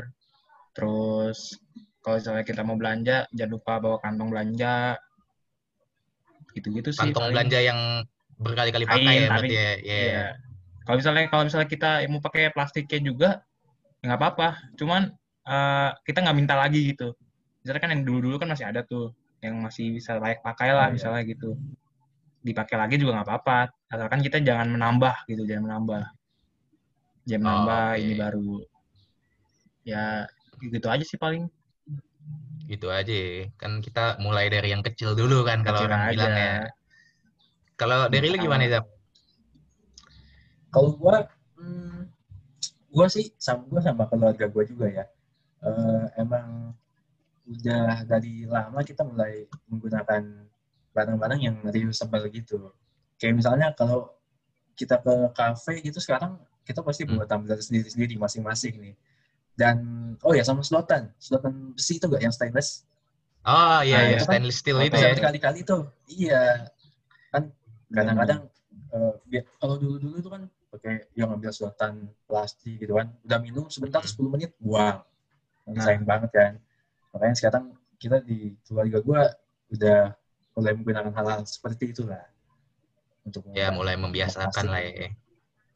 Terus 0.77 1.57
kalau 2.03 2.19
misalnya 2.19 2.43
kita 2.43 2.61
mau 2.61 2.75
belanja 2.75 3.25
jangan 3.31 3.51
lupa 3.53 3.73
bawa 3.79 3.97
kantong 3.97 4.29
belanja. 4.29 4.99
gitu-gitu 6.53 6.93
sih 6.93 7.01
Kantong 7.09 7.25
paling. 7.25 7.33
belanja 7.33 7.59
yang 7.65 7.79
berkali-kali 8.37 8.85
pakai 8.85 9.01
Kain, 9.01 9.17
ya 9.17 9.29
berarti 9.33 9.55
ya. 9.57 9.71
Iya. 9.73 9.97
Iya. 10.05 10.25
Kalau 10.83 10.97
misalnya 10.99 11.23
kalau 11.31 11.43
misalnya 11.47 11.69
kita 11.71 12.03
mau 12.11 12.19
pakai 12.19 12.51
plastiknya 12.51 12.99
juga 12.99 13.29
ya 14.03 14.11
nggak 14.11 14.19
apa-apa. 14.19 14.47
Cuman 14.75 15.11
eh, 15.47 15.89
kita 16.03 16.19
nggak 16.23 16.37
minta 16.37 16.55
lagi 16.59 16.91
gitu. 16.91 17.15
Misalnya 17.63 17.81
kan 17.81 17.91
yang 17.95 18.03
dulu-dulu 18.03 18.35
kan 18.43 18.51
masih 18.51 18.67
ada 18.67 18.83
tuh 18.83 19.15
yang 19.39 19.59
masih 19.59 19.95
bisa 19.95 20.19
layak 20.19 20.43
pakai 20.43 20.71
lah 20.75 20.91
iya. 20.91 20.95
misalnya 20.95 21.21
gitu. 21.23 21.55
Dipakai 22.43 22.75
lagi 22.75 22.95
juga 22.99 23.19
nggak 23.19 23.27
apa-apa. 23.27 23.71
Asalkan 23.87 24.19
kita 24.19 24.43
jangan 24.43 24.67
menambah 24.67 25.15
gitu, 25.31 25.47
jangan 25.47 25.63
menambah. 25.71 26.03
Jangan 27.23 27.39
Oh, 27.39 27.47
menambah 27.47 27.83
oke. 27.87 27.99
ini 28.03 28.13
baru. 28.19 28.51
Ya 29.87 30.27
gitu 30.59 30.87
aja 30.91 31.03
sih 31.07 31.15
paling. 31.15 31.47
Gitu 32.67 32.87
aja. 32.91 33.47
Kan 33.55 33.79
kita 33.79 34.19
mulai 34.19 34.51
dari 34.51 34.75
yang 34.75 34.83
kecil 34.83 35.15
dulu 35.15 35.47
kan 35.47 35.63
kalau 35.63 35.87
orang 35.87 36.11
aja. 36.11 36.15
bilang 36.15 36.35
ya. 36.35 36.55
Kalau 37.79 37.99
dari 38.07 38.27
lu 38.31 38.37
gimana, 38.39 38.63
Zap? 38.69 38.85
Kalau 40.73 40.91
gua, 40.97 41.15
hmm, 41.59 42.09
gua 42.93 43.07
sih 43.15 43.25
sama 43.37 43.63
gua 43.69 43.81
sama 43.85 44.03
keluarga 44.09 44.45
gua 44.49 44.63
juga 44.65 44.87
ya. 44.89 45.05
Eh, 45.63 46.05
emang 46.23 46.73
udah 47.43 48.07
dari 48.07 48.47
lama 48.47 48.79
kita 48.83 49.03
mulai 49.03 49.45
menggunakan 49.67 50.23
barang-barang 50.95 51.39
yang 51.43 51.55
reusable 51.67 52.23
gitu. 52.31 52.71
Kayak 53.19 53.35
misalnya 53.39 53.67
kalau 53.75 54.11
kita 54.79 54.97
ke 54.99 55.13
kafe 55.37 55.73
gitu 55.85 55.99
sekarang 56.01 56.39
kita 56.67 56.79
pasti 56.81 57.03
Hmm. 57.03 57.19
bawa 57.19 57.25
tumbler 57.27 57.59
sendiri-sendiri 57.59 58.15
masing-masing 58.17 58.73
nih. 58.79 58.95
Dan 59.53 59.77
oh 60.25 60.33
ya 60.33 60.41
sama 60.47 60.63
sedotan, 60.65 61.11
sedotan 61.21 61.75
besi 61.77 61.99
itu 61.99 62.05
enggak 62.09 62.23
yang 62.25 62.33
stainless? 62.33 62.87
Oh 63.43 63.83
iya, 63.83 63.97
Ah, 63.99 64.03
iya, 64.07 64.17
iya. 64.17 64.19
stainless 64.23 64.57
steel 64.63 64.79
itu 64.81 64.95
ya. 64.97 65.11
berkali-kali 65.13 65.59
tuh. 65.67 65.83
Iya. 66.09 66.71
Kan 67.33 67.43
kadang-kadang 67.91 68.41
bi- 69.29 69.45
kalau 69.61 69.75
dulu-dulu 69.77 70.15
itu 70.23 70.29
kan 70.31 70.47
pakai 70.73 71.05
yang 71.13 71.29
ngambil 71.29 71.53
sedotan 71.53 72.09
plastik 72.25 72.81
gitu 72.81 72.97
kan. 72.97 73.13
Udah 73.21 73.37
minum 73.37 73.69
sebentar 73.69 74.01
Hmm. 74.01 74.09
10 74.09 74.33
menit 74.33 74.51
buang. 74.57 75.05
Kan 75.63 75.71
Nah. 75.77 75.83
Sayang 75.85 76.03
banget 76.03 76.31
kan. 76.33 76.53
Makanya 77.13 77.35
sekarang 77.37 77.63
kita 78.01 78.19
di 78.25 78.57
keluarga 78.65 78.97
gua 79.05 79.21
udah 79.69 80.17
mulai 80.57 80.73
menggunakan 80.75 81.13
hal-hal 81.13 81.41
seperti 81.45 81.93
itulah. 81.93 82.25
Untuk 83.23 83.47
Ya 83.53 83.69
mulai 83.71 83.95
membiasakan 83.95 84.65
lah 84.67 84.81
ya. 84.83 85.13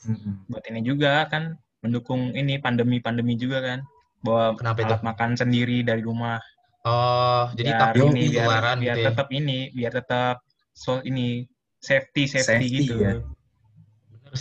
Mm-mm. 0.04 0.50
Buat 0.52 0.66
ini 0.68 0.82
juga 0.84 1.24
kan 1.32 1.56
mendukung 1.86 2.34
ini 2.36 2.58
pandemi-pandemi 2.60 3.38
juga 3.38 3.62
kan. 3.64 3.80
Bawa 4.26 4.58
Kenapa 4.58 4.82
itu? 4.82 4.96
makan 5.06 5.30
sendiri 5.38 5.86
dari 5.86 6.02
rumah. 6.02 6.42
Oh, 6.88 7.48
jadi 7.54 7.76
biar 7.76 7.80
takut 7.80 8.12
ini 8.16 8.22
biar, 8.28 8.44
ketularan 8.44 8.78
biar 8.80 8.96
gitu 8.96 9.00
ya. 9.00 9.08
tetap 9.12 9.28
ini 9.32 9.60
biar 9.76 9.92
tetap 9.92 10.36
so 10.72 11.04
ini 11.04 11.44
safety 11.84 12.24
safety, 12.32 12.48
Safety, 12.48 12.78
gitu 12.84 12.96
ya. 13.04 13.14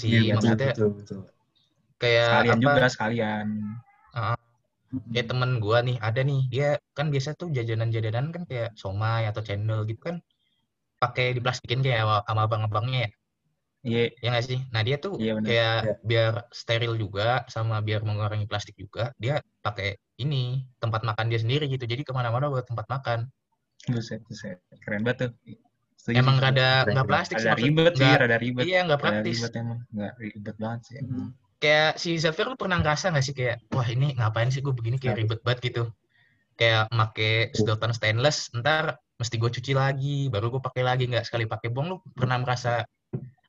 Sih, 0.02 0.12
Iya, 0.12 0.32
betul, 0.36 0.36
maksudnya 0.36 0.68
betul, 0.70 0.88
betul. 1.00 1.20
kayak 2.00 2.28
sekalian 2.28 2.58
apa? 2.60 2.62
juga 2.64 2.84
sekalian 2.94 3.46
Kayak 5.12 5.28
temen 5.32 5.50
gua 5.64 5.78
nih, 5.88 5.96
ada 6.08 6.20
nih, 6.30 6.40
dia 6.52 6.68
kan 6.96 7.06
biasa 7.12 7.30
tuh 7.40 7.48
jajanan-jajanan 7.56 8.26
kan 8.34 8.42
kayak 8.50 8.70
somai 8.82 9.22
atau 9.30 9.42
cendol 9.48 9.80
gitu 9.90 10.00
kan 10.08 10.16
pakai 11.02 11.26
diplastikin 11.36 11.80
kayak 11.84 12.00
sama- 12.04 12.24
sama 12.28 12.42
abang-abangnya 12.46 12.98
ya. 13.06 13.10
iya 13.88 14.02
Ya 14.22 14.28
nggak 14.32 14.44
sih? 14.50 14.58
Nah 14.74 14.82
dia 14.86 14.96
tuh 15.04 15.14
Iya, 15.22 15.32
bener. 15.36 15.48
kayak 15.50 15.74
Iya. 15.84 15.94
biar 16.10 16.32
steril 16.60 16.92
juga 17.02 17.26
sama 17.54 17.76
biar 17.86 18.00
mengurangi 18.08 18.46
plastik 18.50 18.74
juga, 18.82 19.02
dia 19.22 19.34
pakai 19.66 19.88
ini 20.22 20.66
tempat 20.82 21.00
makan 21.08 21.26
dia 21.30 21.40
sendiri 21.44 21.64
gitu. 21.74 21.84
Jadi 21.92 22.02
ke 22.08 22.12
mana-mana 22.18 22.46
buat 22.52 22.66
tempat 22.70 22.86
makan. 22.94 23.20
buset 23.92 24.20
buset 24.28 24.58
keren 24.82 25.02
banget 25.06 25.18
tuh 25.22 25.30
Setuju 26.06 26.22
Emang 26.22 26.38
sih, 26.38 26.44
rada 26.46 26.68
nggak 26.86 27.02
plastik 27.04 27.36
sih 27.36 27.42
rada 27.42 27.50
maksud- 27.50 27.66
ribet 27.66 27.92
sih 27.92 28.06
nggak- 28.06 28.20
rada 28.22 28.36
ribet 28.38 28.62
Iya 28.62 28.78
nggak 28.86 29.00
praktis. 29.02 29.36
ribet 29.36 29.52
emang 29.56 29.78
nggak 29.90 30.12
ribet 30.16 30.56
banget 30.56 30.80
sih 30.86 30.94
Mm. 31.02 31.28
Kayak 31.56 31.90
si 31.96 32.10
Zafir 32.14 32.46
lu 32.46 32.54
pernah 32.54 32.78
ngerasa 32.78 33.10
nggak 33.10 33.24
sih 33.24 33.34
kayak 33.34 33.56
wah 33.68 33.82
ini 33.84 34.14
ngapain 34.14 34.46
sih 34.46 34.62
gue 34.62 34.70
begini 34.70 34.96
kayak 34.96 35.18
ribet 35.18 35.40
banget 35.42 35.60
gitu. 35.66 35.84
Kayak 36.54 36.86
make 36.90 37.28
sedotan 37.50 37.90
stainless, 37.90 38.54
ntar 38.54 38.84
mesti 39.16 39.34
gue 39.34 39.50
cuci 39.50 39.72
lagi, 39.72 40.28
baru 40.28 40.46
gue 40.48 40.62
pakai 40.62 40.84
lagi 40.84 41.04
nggak 41.04 41.26
sekali 41.26 41.42
pakai 41.44 41.68
buang. 41.68 41.86
Lu 41.90 41.96
pernah 42.12 42.38
merasa 42.38 42.86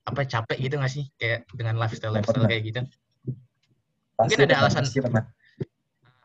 apa 0.01 0.21
capek 0.23 0.57
gitu 0.57 0.81
nggak 0.81 0.89
sih 0.89 1.05
kayak 1.13 1.45
dengan 1.51 1.77
lifestyle 1.77 2.09
lifestyle 2.11 2.47
kayak 2.47 2.63
gitu? 2.65 2.79
Pasti 2.81 4.17
Mungkin 4.17 4.37
ada 4.39 4.45
pernah, 4.47 4.59
alasan- 4.65 4.87
pasti 4.87 4.99
pernah. 4.99 5.23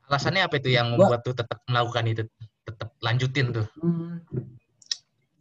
Alasannya 0.07 0.43
apa 0.43 0.55
itu 0.57 0.69
yang 0.71 0.87
Gua- 0.89 1.11
membuat 1.11 1.21
tuh 1.23 1.35
tetap 1.35 1.59
melakukan 1.67 2.05
itu, 2.07 2.23
tetap 2.63 2.89
lanjutin 2.99 3.47
tuh? 3.53 3.67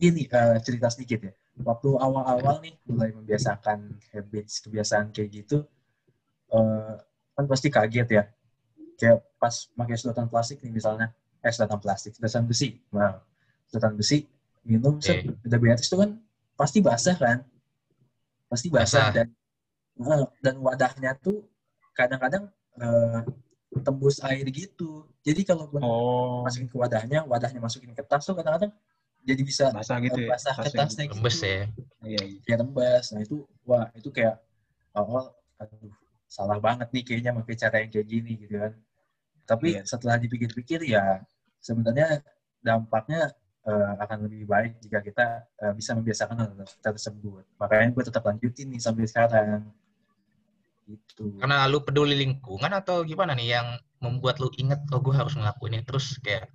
Hmm, 0.02 0.10
Gini, 0.10 0.26
eh, 0.26 0.58
cerita 0.66 0.90
sedikit 0.90 1.20
ya. 1.30 1.34
Waktu 1.62 1.94
awal-awal 1.94 2.58
nih 2.66 2.74
mulai 2.90 3.14
membiasakan 3.14 4.02
habits, 4.10 4.66
kebiasaan 4.66 5.14
kayak 5.14 5.30
gitu, 5.46 5.62
eh, 6.50 6.96
kan 7.38 7.46
pasti 7.46 7.70
kaget 7.70 8.10
ya. 8.10 8.24
Kayak 8.98 9.22
pas 9.38 9.70
pakai 9.78 9.96
sedotan 10.02 10.26
plastik 10.26 10.58
nih 10.66 10.74
misalnya, 10.74 11.14
eh 11.46 11.54
sedotan 11.54 11.78
plastik, 11.78 12.18
sedotan 12.18 12.50
besi. 12.50 12.82
Nah, 12.90 13.22
sedotan 13.70 13.94
besi, 13.94 14.26
minum, 14.66 14.98
set, 14.98 15.22
Oke. 15.22 15.38
udah 15.46 15.60
beres 15.62 15.86
itu 15.86 15.98
kan 16.02 16.18
pasti 16.58 16.82
basah 16.82 17.18
kan? 17.22 17.46
Pasti 18.50 18.68
basah, 18.74 19.14
Basah. 19.14 19.14
dan 19.14 19.28
eh, 20.02 20.26
dan 20.42 20.56
wadahnya 20.66 21.14
tuh 21.22 21.46
kadang-kadang 21.94 22.50
tembus 23.86 24.18
air 24.26 24.50
gitu. 24.50 25.06
Jadi 25.22 25.46
kalau 25.46 25.70
oh 25.78 26.42
masukin 26.42 26.66
ke 26.66 26.78
wadahnya, 26.78 27.22
wadahnya 27.30 27.62
masukin 27.62 27.94
ke 27.94 28.02
tas 28.02 28.26
tuh 28.26 28.34
kadang-kadang 28.34 28.74
jadi 29.22 29.42
bisa 29.46 29.66
basah 29.70 29.98
gitu 30.02 30.20
ya 30.26 30.30
basah 30.34 30.54
ke 30.58 30.70
tasnya 30.74 31.06
gitu. 31.06 31.14
Rembes 31.18 31.38
ya. 31.42 31.70
iya 32.06 32.22
iya 32.26 32.40
Ya 32.50 32.56
rembes. 32.58 33.06
Nah 33.14 33.22
itu, 33.22 33.46
wah 33.64 33.86
itu 33.94 34.10
kayak 34.10 34.42
awal, 34.98 35.32
aduh 35.62 35.94
salah 36.26 36.58
banget 36.64 36.88
nih 36.96 37.04
kayaknya 37.04 37.32
pakai 37.38 37.56
cara 37.60 37.76
yang 37.84 37.92
kayak 37.94 38.08
gini 38.08 38.32
gitu 38.40 38.56
kan. 38.58 38.74
Tapi 39.46 39.68
Iya. 39.78 39.84
setelah 39.86 40.16
dipikir-pikir 40.18 40.80
ya 40.88 41.22
sebenarnya 41.60 42.24
dampaknya 42.64 43.30
eh, 43.62 43.94
akan 44.02 44.26
lebih 44.26 44.50
baik 44.50 44.82
jika 44.82 45.00
kita 45.06 45.26
eh, 45.62 45.74
bisa 45.78 45.94
membiasakan 45.94 46.34
hal 46.42 46.50
tersebut. 46.82 47.46
Makanya 47.62 47.94
gue 47.94 48.04
tetap 48.10 48.26
lanjutin 48.26 48.74
nih 48.74 48.82
sampai 48.82 49.06
sekarang. 49.06 49.70
Gitu. 50.90 51.38
Karena 51.38 51.70
lu 51.70 51.80
peduli 51.86 52.18
lingkungan 52.18 52.74
atau 52.74 53.06
gimana 53.06 53.38
nih 53.38 53.62
yang 53.62 53.68
membuat 54.02 54.42
lu 54.42 54.50
inget 54.58 54.82
oh 54.92 54.98
gue 55.00 55.14
harus 55.14 55.38
ngelakuin 55.38 55.78
ini 55.78 55.86
terus 55.86 56.18
kayak 56.26 56.50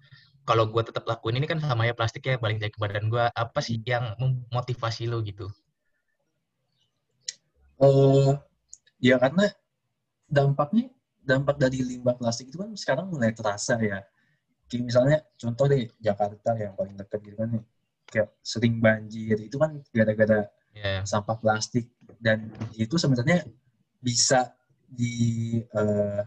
kalau 0.49 0.71
gue 0.71 0.83
tetap 0.87 1.05
lakuin 1.05 1.43
ini 1.43 1.47
kan 1.51 1.59
sama 1.59 1.85
ya 1.85 1.93
plastiknya 1.93 2.39
balik 2.39 2.63
lagi 2.63 2.73
ke 2.73 2.81
badan 2.81 3.11
gue 3.11 3.25
apa 3.35 3.61
sih 3.61 3.83
yang 3.83 4.15
memotivasi 4.17 5.11
lu 5.11 5.21
gitu 5.27 5.51
Eh, 7.77 8.33
ya 9.05 9.21
karena 9.21 9.53
dampaknya 10.25 10.89
dampak 11.21 11.61
dari 11.61 11.85
limbah 11.85 12.17
plastik 12.17 12.49
itu 12.49 12.57
kan 12.57 12.73
sekarang 12.73 13.13
mulai 13.13 13.37
terasa 13.37 13.77
ya. 13.77 14.01
Kayak 14.67 14.83
misalnya 14.83 15.19
contoh 15.37 15.65
deh 15.69 15.85
Jakarta 16.01 16.57
yang 16.57 16.73
paling 16.73 16.97
dekat 16.97 17.21
gitu 17.23 17.37
kan. 17.37 17.51
Kayak 18.07 18.29
sering 18.41 18.81
banjir 18.81 19.37
itu 19.37 19.57
kan 19.61 19.77
gara-gara 19.93 20.49
ya 20.77 21.03
sampah 21.05 21.37
plastik 21.41 21.89
dan 22.21 22.53
itu 22.77 22.97
sebenarnya 22.97 23.45
bisa 24.01 24.57
di 24.87 25.57
eh, 25.61 26.23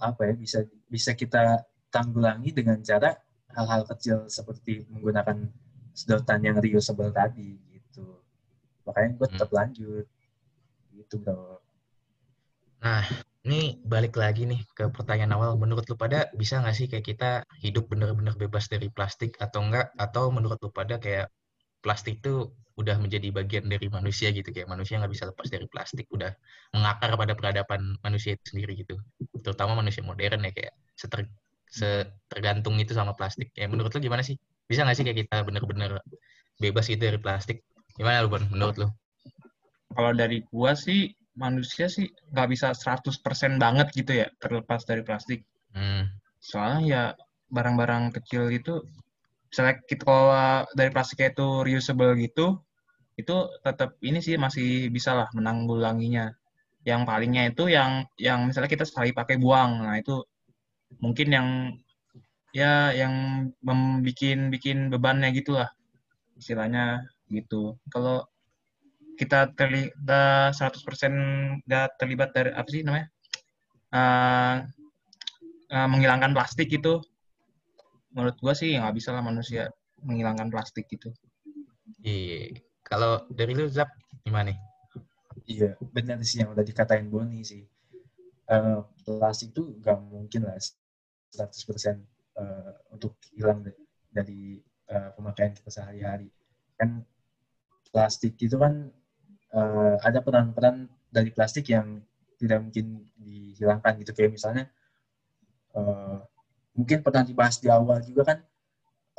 apa 0.00 0.20
ya 0.26 0.34
bisa 0.36 0.58
bisa 0.86 1.12
kita 1.18 1.66
tanggulangi 1.90 2.50
dengan 2.54 2.78
cara 2.82 3.14
hal-hal 3.60 3.84
kecil 3.84 4.24
seperti 4.32 4.88
menggunakan 4.88 5.52
sedotan 5.92 6.40
yang 6.40 6.56
reusable 6.56 7.12
tadi 7.12 7.60
gitu. 7.68 8.24
Makanya 8.88 9.10
gue 9.20 9.28
tetap 9.36 9.50
lanjut. 9.52 10.06
Gitu 10.96 11.14
bro. 11.20 11.60
ini 13.44 13.80
balik 13.84 14.16
lagi 14.16 14.48
nih 14.48 14.64
ke 14.72 14.88
pertanyaan 14.88 15.36
awal. 15.36 15.60
Menurut 15.60 15.84
lu 15.88 15.96
pada 15.96 16.32
bisa 16.32 16.60
nggak 16.60 16.76
sih 16.76 16.86
kayak 16.88 17.04
kita 17.04 17.30
hidup 17.60 17.88
bener-bener 17.92 18.32
bebas 18.36 18.68
dari 18.72 18.88
plastik 18.88 19.36
atau 19.36 19.60
enggak 19.64 19.92
atau 19.96 20.32
menurut 20.32 20.56
lu 20.64 20.72
pada 20.72 20.96
kayak 20.96 21.28
plastik 21.84 22.20
itu 22.24 22.52
udah 22.80 22.96
menjadi 22.96 23.28
bagian 23.32 23.68
dari 23.68 23.88
manusia 23.92 24.32
gitu? 24.32 24.48
Kayak 24.52 24.68
manusia 24.72 24.96
nggak 25.00 25.12
bisa 25.12 25.24
lepas 25.28 25.48
dari 25.52 25.66
plastik 25.68 26.08
udah 26.12 26.32
mengakar 26.72 27.12
pada 27.20 27.32
peradaban 27.36 27.96
manusia 28.00 28.36
itu 28.36 28.44
sendiri 28.56 28.72
gitu. 28.80 28.96
Terutama 29.44 29.76
manusia 29.76 30.00
modern 30.04 30.48
ya 30.48 30.52
kayak 30.52 30.72
seter, 30.96 31.28
tergantung 32.26 32.76
itu 32.82 32.92
sama 32.92 33.14
plastik. 33.14 33.54
Ya 33.54 33.70
menurut 33.70 33.94
lu 33.94 34.02
gimana 34.02 34.26
sih? 34.26 34.36
Bisa 34.66 34.82
nggak 34.82 34.96
sih 34.98 35.04
kayak 35.06 35.18
kita 35.26 35.36
bener-bener 35.46 36.02
bebas 36.58 36.90
gitu 36.90 37.00
dari 37.00 37.18
plastik? 37.18 37.62
Gimana 37.94 38.26
lu 38.26 38.30
Bon 38.30 38.42
menurut 38.50 38.76
lu? 38.78 38.88
Kalau 39.94 40.12
dari 40.14 40.42
gua 40.50 40.74
sih 40.74 41.10
manusia 41.38 41.86
sih 41.86 42.10
nggak 42.34 42.48
bisa 42.50 42.74
100% 42.74 43.62
banget 43.62 43.88
gitu 43.94 44.12
ya 44.24 44.26
terlepas 44.42 44.82
dari 44.84 45.02
plastik. 45.06 45.46
Hmm. 45.70 46.10
soalnya 46.42 46.80
ya 46.82 47.02
barang-barang 47.46 48.10
kecil 48.18 48.50
itu 48.50 48.82
misalnya 49.54 49.78
kita 49.86 50.02
kalau 50.02 50.66
dari 50.74 50.90
plastiknya 50.90 51.30
itu 51.30 51.62
reusable 51.62 52.10
gitu 52.18 52.58
itu 53.14 53.36
tetap 53.62 53.94
ini 54.02 54.18
sih 54.18 54.34
masih 54.40 54.90
bisa 54.90 55.14
lah 55.14 55.28
menanggulanginya. 55.36 56.32
Yang 56.82 57.00
palingnya 57.06 57.42
itu 57.52 57.68
yang 57.68 58.08
yang 58.16 58.48
misalnya 58.48 58.72
kita 58.72 58.88
sekali 58.88 59.12
pakai 59.12 59.36
buang 59.36 59.84
nah 59.84 60.00
itu 60.00 60.24
mungkin 60.98 61.28
yang 61.30 61.48
ya 62.50 62.90
yang 62.90 63.46
membikin 63.62 64.50
bikin 64.50 64.90
bebannya 64.90 65.30
gitulah 65.30 65.70
istilahnya 66.34 67.06
gitu. 67.30 67.78
Kalau 67.86 68.26
kita 69.14 69.52
terlibat 69.54 70.56
100% 70.56 71.68
nggak 71.68 71.88
terlibat 72.00 72.32
dari 72.32 72.50
apa 72.56 72.68
sih 72.72 72.80
namanya 72.80 73.06
uh, 73.92 74.56
uh, 75.70 75.88
menghilangkan 75.92 76.32
plastik 76.32 76.72
itu 76.72 76.98
menurut 78.16 78.34
gua 78.40 78.56
sih 78.56 78.74
nggak 78.74 78.96
bisa 78.96 79.14
lah 79.14 79.22
manusia 79.22 79.70
menghilangkan 80.02 80.48
plastik 80.48 80.88
gitu. 80.88 81.12
Iya. 82.00 82.56
Kalau 82.80 83.28
dari 83.30 83.54
lu 83.54 83.68
Zap 83.70 83.92
gimana 84.24 84.50
nih? 84.50 84.58
Iya, 85.46 85.70
benar 85.94 86.18
sih 86.26 86.42
yang 86.42 86.56
udah 86.56 86.64
dikatain 86.64 87.06
Boni 87.06 87.44
sih. 87.46 87.62
Uh, 88.50 88.82
plastik 89.06 89.54
tuh 89.54 89.78
nggak 89.78 89.98
mungkin 90.10 90.42
lah 90.42 90.58
100% 91.34 92.00
uh, 92.38 92.72
untuk 92.94 93.16
hilang 93.34 93.62
dari 94.10 94.58
uh, 94.90 95.10
pemakaian 95.14 95.54
kita 95.54 95.70
sehari-hari. 95.70 96.28
Kan 96.74 97.06
plastik 97.90 98.38
itu 98.38 98.56
kan 98.58 98.90
uh, 99.54 99.96
ada 100.02 100.22
peran-peran 100.22 100.90
dari 101.10 101.30
plastik 101.34 101.70
yang 101.70 102.02
tidak 102.40 102.58
mungkin 102.62 103.04
dihilangkan 103.20 104.00
gitu 104.00 104.16
kayak 104.16 104.32
misalnya 104.32 104.64
uh, 105.76 106.24
mungkin 106.72 107.04
pernah 107.04 107.26
dibahas 107.26 107.60
di 107.60 107.68
awal 107.68 108.00
juga 108.00 108.32
kan 108.34 108.38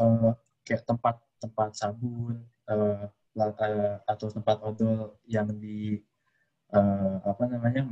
uh, 0.02 0.34
kayak 0.66 0.88
tempat 0.88 1.22
tempat 1.38 1.78
sabun 1.78 2.42
uh, 2.72 3.06
atau 4.08 4.28
tempat 4.28 4.60
odol 4.66 5.16
yang 5.24 5.48
di 5.56 6.02
uh, 6.74 7.22
apa 7.24 7.44
namanya 7.48 7.86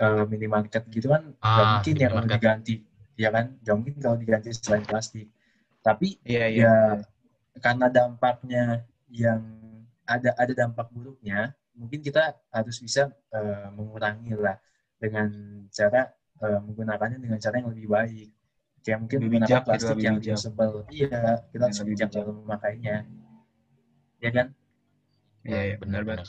uh, 0.00 0.24
minimarket 0.26 0.84
gitu 0.90 1.10
kan 1.12 1.34
nggak 1.38 1.66
ah, 1.66 1.70
mungkin 1.78 1.94
yang 1.98 2.12
mau 2.14 2.26
diganti 2.26 2.74
ya 3.14 3.28
kan? 3.30 3.54
Nggak 3.62 3.76
mungkin 3.78 3.94
kalau 4.02 4.16
diganti 4.18 4.48
selain 4.54 4.84
plastik. 4.86 5.30
Tapi 5.84 6.18
yeah, 6.26 6.48
yeah. 6.50 6.64
ya 6.64 6.74
karena 7.62 7.86
dampaknya 7.86 8.64
yang 9.12 9.42
ada 10.04 10.34
ada 10.34 10.52
dampak 10.52 10.90
buruknya 10.90 11.54
mungkin 11.74 12.02
kita 12.02 12.34
harus 12.50 12.76
bisa 12.82 13.10
uh, 13.34 13.70
mengurangi 13.74 14.34
lah 14.34 14.58
dengan 14.98 15.30
cara 15.70 16.10
uh, 16.42 16.58
menggunakannya 16.62 17.18
dengan 17.22 17.38
cara 17.38 17.54
yang 17.62 17.70
lebih 17.70 17.88
baik. 17.90 18.28
Kayak 18.84 18.98
mungkin 19.00 19.16
lebih 19.16 19.28
menggunakan 19.40 19.48
bijak, 19.48 19.64
plastik 19.64 19.98
yang 20.02 20.16
lebih 20.20 20.36
sebel 20.36 20.72
iya 20.92 21.40
kita 21.54 21.64
harus 21.70 21.80
bijak 21.86 22.08
dalam 22.12 22.34
memakainya. 22.44 22.96
Ya 24.20 24.30
kan? 24.32 24.46
Iya 25.44 25.60
ya, 25.72 25.76
benar-benar 25.76 26.24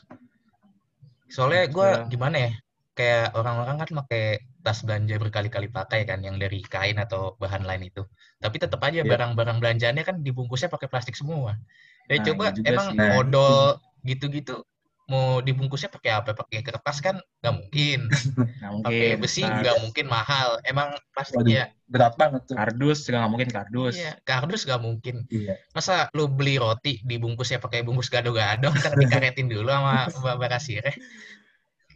soalnya 1.25 1.65
gue 1.69 1.89
gimana 2.13 2.37
ya 2.37 2.51
kayak 2.95 3.35
orang-orang 3.35 3.75
kan 3.83 3.89
pakai 4.03 4.39
tas 4.63 4.81
belanja 4.87 5.19
berkali-kali 5.19 5.67
pakai 5.67 6.07
kan 6.07 6.23
yang 6.23 6.39
dari 6.39 6.63
kain 6.63 6.95
atau 6.95 7.35
bahan 7.37 7.67
lain 7.67 7.91
itu 7.91 8.07
tapi 8.39 8.55
tetap 8.55 8.79
aja 8.81 9.03
yeah. 9.03 9.05
barang-barang 9.05 9.59
belanjaannya 9.59 10.03
kan 10.07 10.23
dibungkusnya 10.23 10.71
pakai 10.71 10.87
plastik 10.87 11.13
semua 11.19 11.59
ya 12.07 12.17
nah, 12.17 12.23
coba 12.31 12.43
emang 12.63 12.87
sih. 12.95 13.19
odol 13.19 13.83
gitu-gitu 14.07 14.63
mau 15.05 15.37
dibungkusnya 15.37 15.93
pakai 15.93 16.11
apa? 16.17 16.33
Pakai 16.33 16.65
kertas 16.65 16.97
kan 16.97 17.21
nggak 17.45 17.55
mungkin. 17.55 18.09
Pakai 18.85 19.21
besi 19.21 19.45
nggak 19.45 19.85
mungkin 19.85 20.05
mahal. 20.09 20.57
Emang 20.65 20.97
plastiknya 21.13 21.69
berat 21.85 22.17
banget 22.17 22.41
tuh. 22.49 22.57
Kardus 22.57 23.05
juga 23.05 23.21
nggak 23.21 23.31
mungkin 23.37 23.49
kardus. 23.53 23.95
Iya, 24.01 24.17
kardus 24.25 24.65
nggak 24.65 24.81
mungkin. 24.81 25.15
Iya. 25.29 25.61
Masa 25.77 26.09
lu 26.17 26.25
beli 26.25 26.57
roti 26.57 27.05
dibungkusnya 27.05 27.61
pakai 27.61 27.85
bungkus 27.85 28.09
gado-gado, 28.09 28.73
ntar 28.73 28.97
dikaretin 28.97 29.45
dulu 29.45 29.69
sama 29.69 30.09
Mbak 30.09 30.49
Kasir 30.57 30.85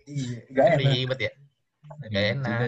Iya, 0.09 0.37
nggak 0.49 0.65
enak. 0.65 0.79
Ribet 0.89 1.19
ya. 1.21 1.31
Nggak 2.09 2.25
enak. 2.33 2.59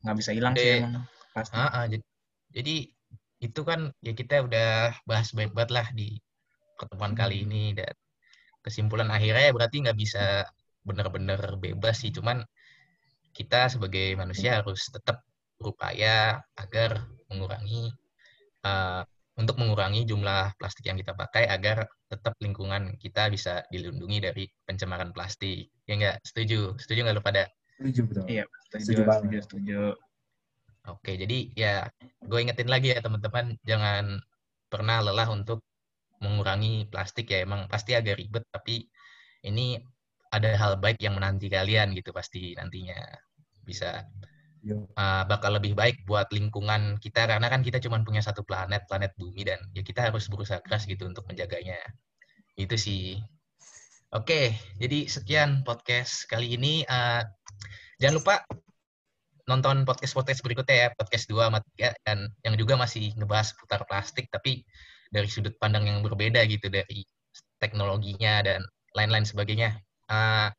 Nggak 0.00 0.16
bisa 0.16 0.30
hilang 0.32 0.54
sih 0.56 0.80
emang. 0.80 1.04
Pasti. 1.36 1.52
Uh, 1.52 1.68
uh, 1.68 1.84
jadi, 1.92 2.04
jadi 2.56 2.76
itu 3.44 3.60
kan 3.68 3.92
ya 4.00 4.16
kita 4.16 4.48
udah 4.48 4.96
bahas 5.04 5.28
baik-baik 5.36 5.68
lah 5.68 5.86
di 5.92 6.16
pertemuan 6.80 7.12
kali 7.12 7.44
hmm. 7.44 7.44
ini 7.48 7.64
dan 7.76 7.92
kesimpulan 8.64 9.12
akhirnya 9.12 9.52
berarti 9.52 9.84
nggak 9.84 9.98
bisa 9.98 10.48
benar-benar 10.86 11.60
bebas 11.60 12.00
sih 12.00 12.10
cuman 12.14 12.40
kita 13.36 13.68
sebagai 13.68 14.16
manusia 14.16 14.64
harus 14.64 14.88
tetap 14.88 15.20
berupaya 15.60 16.40
agar 16.56 17.04
mengurangi 17.28 17.92
uh, 18.64 19.04
untuk 19.36 19.60
mengurangi 19.60 20.08
jumlah 20.08 20.56
plastik 20.56 20.88
yang 20.88 20.96
kita 20.96 21.12
pakai 21.12 21.44
agar 21.48 21.84
tetap 22.08 22.32
lingkungan 22.40 22.96
kita 22.96 23.28
bisa 23.28 23.64
dilindungi 23.68 24.18
dari 24.24 24.44
pencemaran 24.64 25.12
plastik. 25.12 25.68
Ya 25.84 25.94
nggak 25.96 26.16
setuju? 26.24 26.74
Setuju 26.80 27.04
nggak 27.04 27.16
lo 27.16 27.24
pada 27.24 27.44
setuju 27.76 28.08
betul 28.08 28.24
iya 28.24 28.44
setuju 28.64 28.80
setuju, 28.80 29.02
setuju, 29.04 29.38
setuju. 29.44 29.80
oke 30.88 31.12
jadi 31.12 31.38
ya 31.52 31.74
gue 32.24 32.38
ingetin 32.40 32.72
lagi 32.72 32.88
ya 32.88 33.04
teman-teman 33.04 33.52
jangan 33.68 34.16
pernah 34.72 35.04
lelah 35.04 35.28
untuk 35.28 35.60
mengurangi 36.20 36.88
plastik 36.88 37.32
ya. 37.32 37.44
Emang 37.44 37.68
pasti 37.68 37.92
agak 37.92 38.18
ribet 38.20 38.44
tapi 38.48 38.86
ini 39.44 39.78
ada 40.32 40.56
hal 40.58 40.80
baik 40.80 40.98
yang 41.00 41.16
menanti 41.16 41.48
kalian 41.48 41.94
gitu 41.94 42.10
pasti 42.12 42.56
nantinya. 42.56 42.96
Bisa 43.62 44.04
uh, 44.74 45.22
bakal 45.28 45.54
lebih 45.54 45.78
baik 45.78 46.02
buat 46.08 46.26
lingkungan 46.34 46.98
kita 46.98 47.30
karena 47.30 47.46
kan 47.46 47.62
kita 47.62 47.78
cuma 47.78 48.02
punya 48.02 48.24
satu 48.24 48.42
planet 48.42 48.88
planet 48.90 49.14
bumi 49.14 49.46
dan 49.46 49.60
ya 49.76 49.86
kita 49.86 50.10
harus 50.10 50.26
berusaha 50.26 50.58
keras 50.64 50.88
gitu 50.90 51.06
untuk 51.06 51.28
menjaganya. 51.30 51.78
Itu 52.58 52.74
sih. 52.74 53.20
Oke 54.14 54.56
jadi 54.80 55.06
sekian 55.06 55.62
podcast 55.62 56.26
kali 56.26 56.58
ini. 56.58 56.82
Uh, 56.88 57.22
jangan 58.00 58.16
lupa 58.18 58.34
nonton 59.46 59.86
podcast-podcast 59.86 60.42
berikutnya 60.42 60.76
ya, 60.76 60.88
podcast 60.98 61.30
2 61.30 61.46
sama 61.46 61.62
3, 61.78 61.94
dan 62.02 62.18
yang 62.42 62.54
juga 62.58 62.74
masih 62.74 63.14
ngebahas 63.14 63.54
putar 63.54 63.86
plastik, 63.86 64.26
tapi 64.28 64.66
dari 65.08 65.30
sudut 65.30 65.54
pandang 65.62 65.86
yang 65.86 66.02
berbeda 66.02 66.42
gitu 66.50 66.66
dari 66.66 67.06
teknologinya 67.62 68.42
dan 68.42 68.60
lain-lain 68.98 69.22
sebagainya. 69.22 69.78
Uh, 70.10 70.50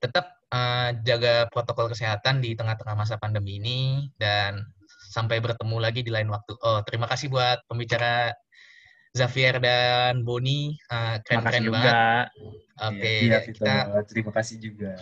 tetap 0.00 0.41
uh, 0.52 0.88
jaga 1.02 1.48
protokol 1.48 1.88
kesehatan 1.90 2.44
di 2.44 2.52
tengah-tengah 2.52 2.94
masa 2.94 3.16
pandemi 3.16 3.58
ini 3.58 4.06
dan 4.20 4.60
sampai 5.12 5.40
bertemu 5.40 5.76
lagi 5.80 6.04
di 6.04 6.12
lain 6.12 6.28
waktu. 6.28 6.52
Oh, 6.60 6.80
terima 6.84 7.08
kasih 7.08 7.32
buat 7.32 7.64
pembicara 7.68 8.32
Xavier 9.12 9.60
dan 9.60 10.24
Boni, 10.24 10.72
uh, 10.88 11.20
keren-keren 11.20 11.68
banget. 11.68 12.28
Oke, 12.80 12.96
okay, 12.96 13.16
iya, 13.28 13.38
ya, 13.38 13.38
kita 13.44 13.74
terima 14.08 14.32
kasih 14.32 14.56
juga. 14.56 14.96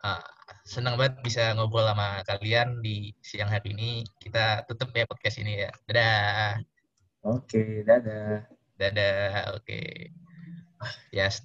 Uh, 0.00 0.20
senang 0.68 1.00
banget 1.00 1.20
bisa 1.24 1.56
ngobrol 1.56 1.88
sama 1.88 2.20
kalian 2.28 2.84
di 2.84 3.16
siang 3.24 3.48
hari 3.48 3.72
ini. 3.72 4.04
Kita 4.20 4.68
tutup 4.68 4.92
ya 4.92 5.08
podcast 5.08 5.40
ini 5.40 5.64
ya. 5.64 5.72
Dadah. 5.88 6.60
Oke, 7.24 7.80
dadah. 7.84 8.44
Dadah, 8.76 9.56
oke. 9.56 9.80
Yes. 11.12 11.44